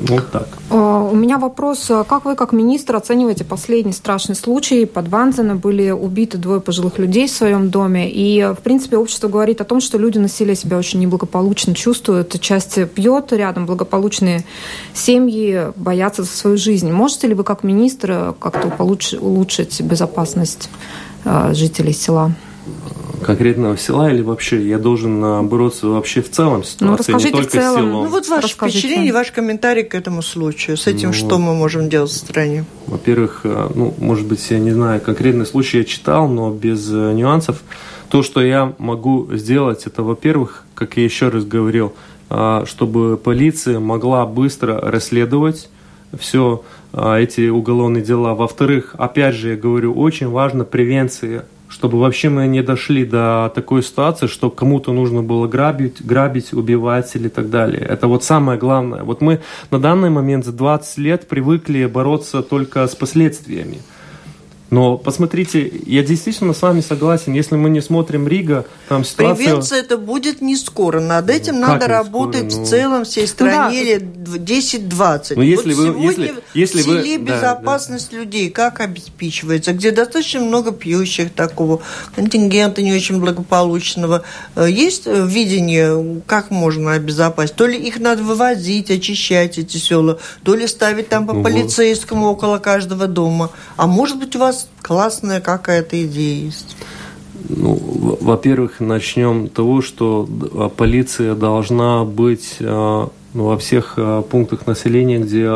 [0.00, 0.48] Вот так.
[0.70, 1.90] А, у меня вопрос.
[2.08, 4.84] Как вы, как министр, оцениваете последний страшный случай?
[4.84, 8.10] Под Ванзена были убиты двое пожилых людей в своем доме.
[8.10, 12.40] И, в принципе, общество говорит о том, что люди на селе себя очень неблагополучно чувствуют.
[12.40, 14.44] Часть пьет рядом, благополучные
[14.94, 16.90] семьи боятся за свою жизнь.
[16.90, 18.72] Можете ли вы, как министр, как-то
[19.20, 20.68] улучшить безопасность
[21.52, 22.32] жителей села?
[23.22, 27.48] Конкретного села или вообще я должен а, бороться вообще в целом ситуации, ну, не только
[27.48, 27.74] в целом.
[27.74, 28.04] с селом?
[28.04, 28.78] Ну вот ваше Расскажите.
[28.78, 30.76] впечатление, ваш комментарий к этому случаю.
[30.76, 32.64] С этим ну, что мы можем делать в стране?
[32.86, 37.12] Во-первых, а, ну, может быть, я не знаю, конкретный случай я читал, но без э,
[37.12, 37.62] нюансов.
[38.10, 41.92] То, что я могу сделать, это, во-первых, как я еще раз говорил,
[42.64, 45.68] чтобы полиция могла быстро расследовать
[46.16, 46.62] все
[46.92, 48.34] эти уголовные дела.
[48.34, 53.82] Во-вторых, опять же, я говорю, очень важна превенция чтобы вообще мы не дошли до такой
[53.82, 57.82] ситуации, что кому-то нужно было грабить, грабить, убивать или так далее.
[57.82, 59.02] Это вот самое главное.
[59.02, 59.40] Вот мы
[59.70, 63.78] на данный момент за 20 лет привыкли бороться только с последствиями.
[64.70, 69.46] Но посмотрите, я действительно с вами согласен, если мы не смотрим Рига, там ситуация...
[69.46, 71.00] Превенция это будет не скоро.
[71.00, 72.60] Над этим ну, надо работать скоро?
[72.60, 72.64] Ну...
[72.64, 73.84] в целом всей стране ну, да.
[73.84, 75.34] лет 10-20.
[75.36, 77.24] Ну, если вот вы, сегодня если, если в селе вы...
[77.24, 78.22] безопасность да, да.
[78.24, 81.80] людей как обеспечивается, где достаточно много пьющих такого,
[82.16, 84.24] контингента не очень благополучного.
[84.56, 87.54] Э, есть видение, как можно обезопасить?
[87.54, 92.26] То ли их надо вывозить, очищать эти села, то ли ставить там по ну, полицейскому
[92.26, 93.50] около каждого дома.
[93.76, 96.76] А может быть у вас вас классная какая-то идея есть?
[97.48, 97.78] Ну,
[98.20, 104.66] во-первых, начнем с того, что а, полиция должна быть а, ну, во всех а, пунктах
[104.66, 105.48] населения, где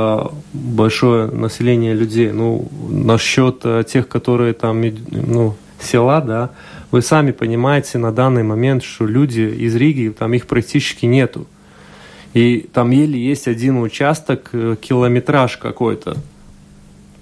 [0.52, 2.30] большое население людей.
[2.32, 6.50] Ну, насчет тех, которые там, ну, села, да,
[6.90, 11.46] вы сами понимаете на данный момент, что люди из Риги, там их практически нету.
[12.34, 16.16] И там еле есть один участок, э, километраж какой-то.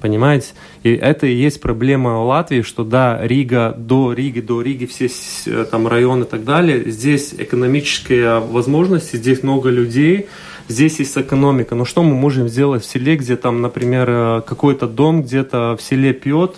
[0.01, 0.49] Понимаете?
[0.85, 5.09] И это и есть проблема Латвии, что да, Рига, до Риги, до Риги, все
[5.47, 10.29] э, там районы и так далее, здесь экономические возможности, здесь много людей,
[10.69, 11.75] здесь есть экономика.
[11.75, 15.83] Но что мы можем сделать в селе, где там, например, э, какой-то дом где-то в
[15.83, 16.55] селе пьет,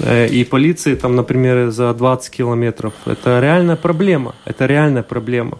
[0.00, 2.94] э, и полиции там, например, за 20 километров.
[3.06, 5.58] Это реальная проблема, это реальная проблема.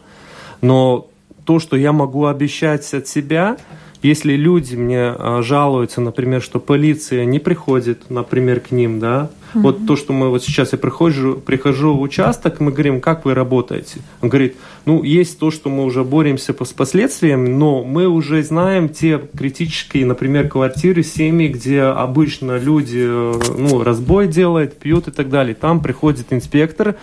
[0.60, 1.08] Но
[1.44, 3.56] то, что я могу обещать от себя,
[4.04, 9.60] если люди мне а, жалуются, например, что полиция не приходит, например, к ним, да, mm-hmm.
[9.62, 13.32] вот то, что мы вот сейчас я прихожу, прихожу в участок, мы говорим, как вы
[13.32, 14.00] работаете?
[14.20, 18.90] Он говорит, ну, есть то, что мы уже боремся с последствиями, но мы уже знаем
[18.90, 25.30] те критические, например, квартиры, семьи, где обычно люди, э, ну, разбой делают, пьют и так
[25.30, 25.54] далее.
[25.54, 26.96] Там приходит инспектор,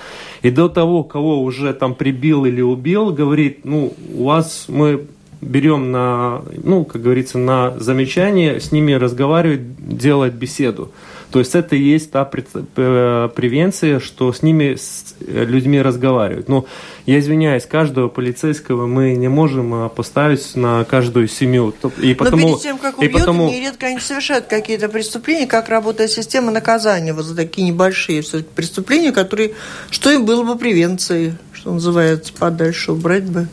[0.43, 5.08] и до того, кого уже там прибил или убил, говорит, ну, у вас мы
[5.41, 10.91] берем на, ну, как говорится, на замечание, с ними разговаривать, делать беседу.
[11.31, 16.49] То есть это и есть та превенция, что с ними, с людьми разговаривать.
[16.49, 16.65] Но
[17.05, 21.73] я извиняюсь, каждого полицейского мы не можем а, поставить на каждую семью.
[22.01, 23.49] И потому, Но перед тем, как убьют, и потому...
[23.49, 28.23] нередко они совершают какие-то преступления, как работает система наказания вот за такие небольшие
[28.53, 29.53] преступления, которые,
[29.89, 33.47] что им было бы превенцией, что называется, подальше убрать бы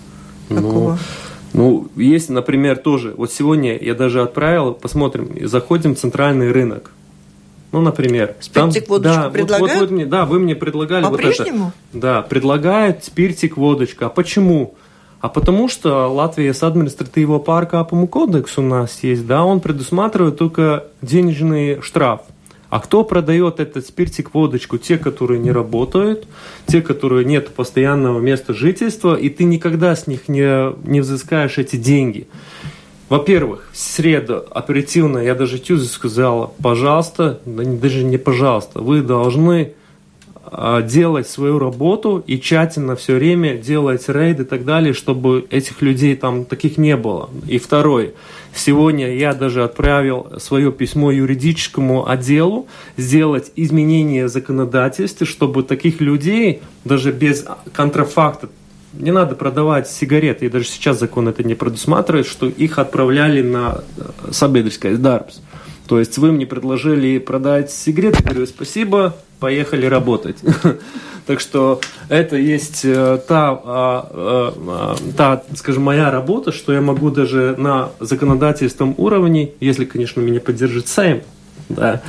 [0.49, 0.93] ну, такого.
[0.93, 0.99] Ну,
[1.53, 3.15] ну, есть, например, тоже.
[3.17, 6.93] Вот сегодня я даже отправил, посмотрим, заходим в центральный рынок.
[7.73, 8.35] Ну, например.
[8.41, 9.61] Спиртик, там, водочку да, предлагают?
[9.61, 11.73] Вот, вот, вот мне, да, вы мне предлагали вот это.
[11.93, 14.07] Да, предлагают спиртик, водочка.
[14.07, 14.75] А почему?
[15.21, 20.39] А потому что Латвия с административного парка Апому кодекс у нас есть, да, он предусматривает
[20.39, 22.23] только денежный штраф.
[22.71, 24.77] А кто продает этот спиртик, водочку?
[24.77, 26.27] Те, которые не работают,
[26.67, 31.77] те, которые нет постоянного места жительства, и ты никогда с них не, не взыскаешь эти
[31.77, 32.29] деньги.
[33.09, 39.73] Во-первых, в среду оперативно, я даже Тюзе сказала, пожалуйста, даже не пожалуйста, вы должны
[40.85, 46.17] делать свою работу и тщательно все время делать рейды и так далее, чтобы этих людей
[46.17, 47.31] там таких не было.
[47.47, 48.13] И второе,
[48.55, 57.13] Сегодня я даже отправил свое письмо юридическому отделу сделать изменения законодательства, чтобы таких людей даже
[57.13, 58.49] без контрафакта
[58.95, 63.83] не надо продавать сигареты, и даже сейчас закон это не предусматривает, что их отправляли на
[63.97, 65.41] э, Сабедельское Дарбс.
[65.89, 70.37] То есть вы мне предложили продать сигареты, говорю, спасибо, поехали работать.
[71.27, 77.11] Так что это есть э, та, а, а, та, скажем, моя работа, что я могу
[77.11, 81.21] даже на законодательном уровне, если, конечно, меня поддержит Сайм,
[81.69, 82.01] да,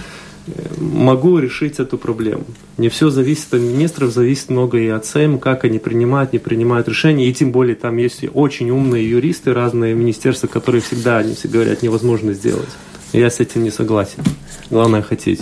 [0.78, 2.46] могу решить эту проблему.
[2.78, 6.88] Не все зависит от министров, зависит много и от Сейма, как они принимают, не принимают
[6.88, 7.28] решения.
[7.28, 11.82] И тем более там есть очень умные юристы, разные министерства, которые всегда, они все говорят,
[11.82, 12.70] невозможно сделать.
[13.14, 14.24] Я с этим не согласен.
[14.70, 15.42] Главное хотеть.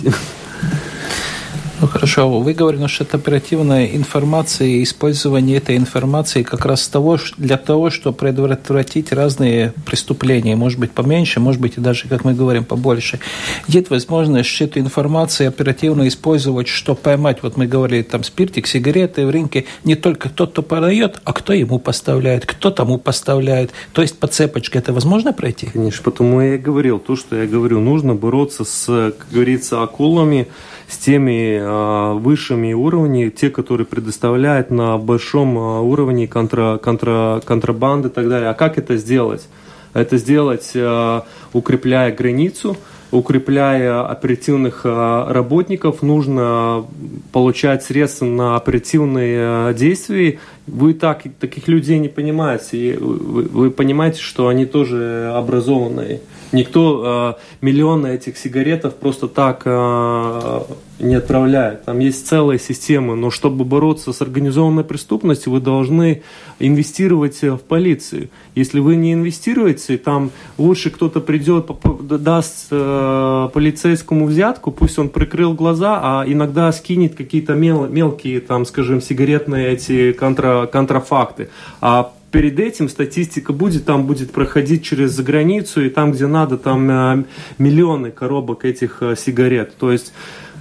[1.80, 7.18] Ну хорошо, вы говорите, что это оперативная информация и использование этой информации как раз того,
[7.36, 12.34] для того, чтобы предотвратить разные преступления, может быть поменьше, может быть и даже, как мы
[12.34, 13.20] говорим, побольше.
[13.68, 19.30] Есть возможность эту информацию оперативно использовать, чтобы поймать, вот мы говорили, там спиртик, сигареты в
[19.30, 23.70] рынке, не только тот, кто продает, а кто ему поставляет, кто тому поставляет.
[23.92, 25.66] То есть по цепочке это возможно пройти?
[25.66, 30.48] Конечно, потому я и говорил, то, что я говорю, нужно бороться с, как говорится, акулами,
[30.88, 38.08] с теми а, высшими уровнями, те, которые предоставляют на большом а, уровне контра, контра, контрабанды
[38.08, 38.48] и так далее.
[38.48, 39.46] А как это сделать?
[39.92, 42.76] Это сделать, а, укрепляя границу,
[43.10, 46.84] укрепляя оперативных работников, нужно
[47.32, 50.38] получать средства на оперативные действия.
[50.66, 52.98] Вы так, таких людей не понимаете.
[52.98, 56.20] Вы, понимаете, что они тоже образованные.
[56.52, 60.60] Никто э, миллионы этих сигаретов просто так э,
[60.98, 61.84] не отправляет.
[61.84, 63.14] Там есть целая система.
[63.14, 66.22] Но чтобы бороться с организованной преступностью, вы должны
[66.58, 68.30] инвестировать в полицию.
[68.54, 71.70] Если вы не инвестируете, там лучше кто-то придет,
[72.00, 78.64] даст э, полицейскому взятку, пусть он прикрыл глаза, а иногда скинет какие-то мел, мелкие, там,
[78.64, 81.50] скажем, сигаретные эти контра, контрафакты.
[81.80, 86.90] А перед этим статистика будет, там будет проходить через границу, и там, где надо, там
[86.90, 87.24] э,
[87.58, 89.74] миллионы коробок этих э, сигарет.
[89.76, 90.12] То есть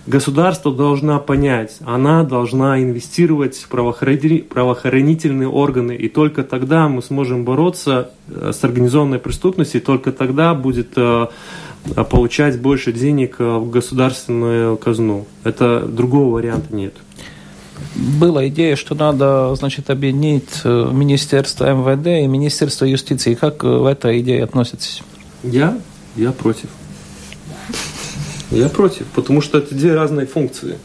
[0.05, 8.11] государство должна понять, она должна инвестировать в правоохранительные органы, и только тогда мы сможем бороться
[8.27, 10.95] э, с организованной преступностью, и только тогда будет
[12.09, 15.25] получать больше денег в государственную казну.
[15.45, 16.93] Это другого варианта нет
[17.95, 23.33] была идея, что надо, значит, объединить э, Министерство МВД и Министерство юстиции.
[23.33, 25.01] Как в этой идее относитесь?
[25.43, 25.79] Я?
[26.15, 26.69] Я против.
[28.51, 30.77] Я против, потому что это две разные функции.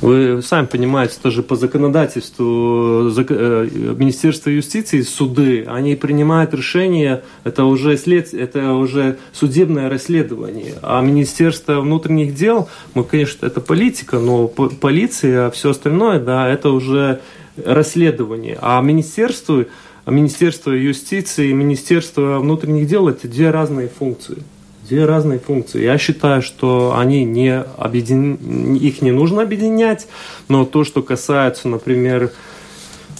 [0.00, 7.96] Вы сами понимаете, тоже по законодательству э, Министерства юстиции, суды, они принимают решения, это уже,
[7.96, 10.74] след, это уже судебное расследование.
[10.82, 16.70] А Министерство внутренних дел, мы, конечно, это политика, но полиция, а все остальное, да, это
[16.70, 17.20] уже
[17.64, 18.56] расследование.
[18.62, 19.64] А Министерство,
[20.06, 24.44] Министерство юстиции и Министерство внутренних дел– это две разные функции
[24.88, 25.82] две разные функции.
[25.82, 28.74] Я считаю, что они не объедин...
[28.74, 30.08] их не нужно объединять,
[30.48, 32.32] но то, что касается, например,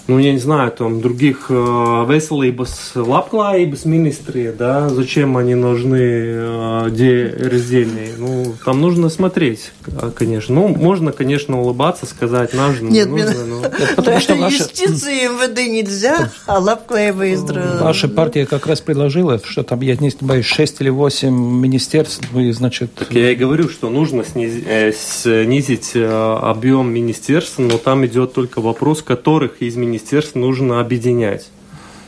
[0.09, 1.51] nu, ja знаю, там, других
[2.09, 8.15] veselības, labklājības министрии, да, зачем они нужны, где раздельные?
[8.17, 9.73] Ну, там нужно смотреть,
[10.15, 10.55] конечно.
[10.55, 13.63] Ну, можно, конечно, улыбаться, сказать, нужно, Нет, нужно, но...
[13.97, 14.63] Потому что ваша...
[14.63, 17.37] Юстиции МВД нельзя, а лапклаевые
[17.81, 22.51] Ваша партия как раз предложила, что там, я не знаю, 6 или 8 министерств, вы,
[22.55, 22.95] значит...
[22.95, 28.63] Так я и говорю, что нужно снизить, э, снизить объем министерств, но там идет только
[28.63, 31.51] вопрос, которых из министерств министерств нужно объединять.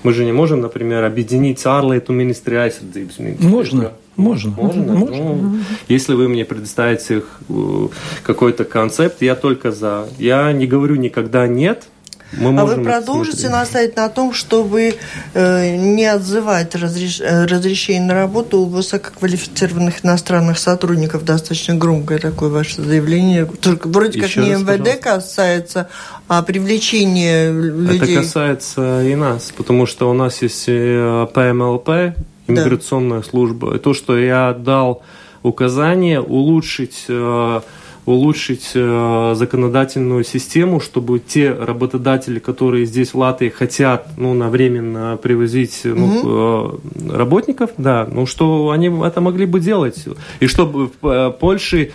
[0.02, 3.50] Мы же не можем, например, объединить ārlietu министрию aizsardzības министрию.
[3.50, 3.92] Можно.
[4.16, 4.50] Можно.
[4.56, 4.92] Можно.
[4.94, 5.24] Можно.
[5.24, 7.88] Ну, если вы мне предоставите э,
[8.22, 10.06] какой-то концепт, я только за.
[10.18, 11.88] Я не говорю никогда нет,
[12.32, 13.52] мы а вы продолжите смотреть.
[13.52, 14.94] настаивать на том, чтобы
[15.34, 17.20] э, не отзывать разреш...
[17.20, 21.24] Э, разрешение на работу у высококвалифицированных иностранных сотрудников?
[21.24, 23.46] Достаточно громкое такое ваше заявление.
[23.46, 24.96] Только вроде Еще как не МВД пожалуйста.
[25.02, 25.88] касается,
[26.28, 27.96] а привлечение людей.
[27.96, 32.14] Это касается и нас, потому что у нас есть ПМЛП,
[32.46, 33.24] иммиграционная да.
[33.24, 33.76] служба.
[33.76, 35.02] И то, что я дал
[35.42, 37.60] указание улучшить э,
[38.06, 45.18] улучшить э, законодательную систему, чтобы те работодатели, которые здесь в Латвии хотят ну, на временно
[45.22, 46.80] привозить ну, угу.
[47.04, 50.04] э, работников, да, ну что они это могли бы делать.
[50.40, 51.92] И чтобы в э, Польше,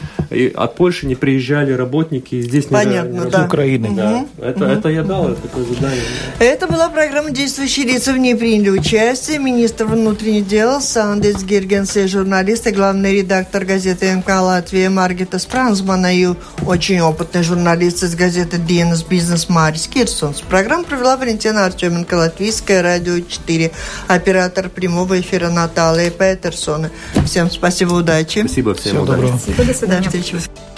[0.56, 3.42] от Польши не приезжали работники здесь Понятно, не, да.
[3.42, 3.88] из Украины.
[3.88, 3.96] Угу.
[3.96, 4.26] Да.
[4.40, 4.74] Это, угу.
[4.74, 6.02] это я дал, это такое задание.
[6.40, 8.14] Это была программа «Действующие лица».
[8.14, 14.14] В ней приняли участие министр внутренних дел Сандис Гергенс и журналист и главный редактор газеты
[14.14, 15.95] МК Латвия Маргита Спрансман.
[15.96, 16.36] И
[16.66, 20.42] очень опытный журналист из газеты «Диенас Бизнес» Марис Кирсонс.
[20.42, 23.72] Программу провела Валентина Артеменко, Латвийское радио 4,
[24.08, 26.92] оператор прямого эфира Наталья Петерсона.
[27.26, 28.40] Всем спасибо, удачи.
[28.40, 29.22] Спасибо, всем Всего удачи.
[29.22, 29.38] доброго.
[29.40, 30.04] Спасибо, до До свидания.
[30.10, 30.75] встречи.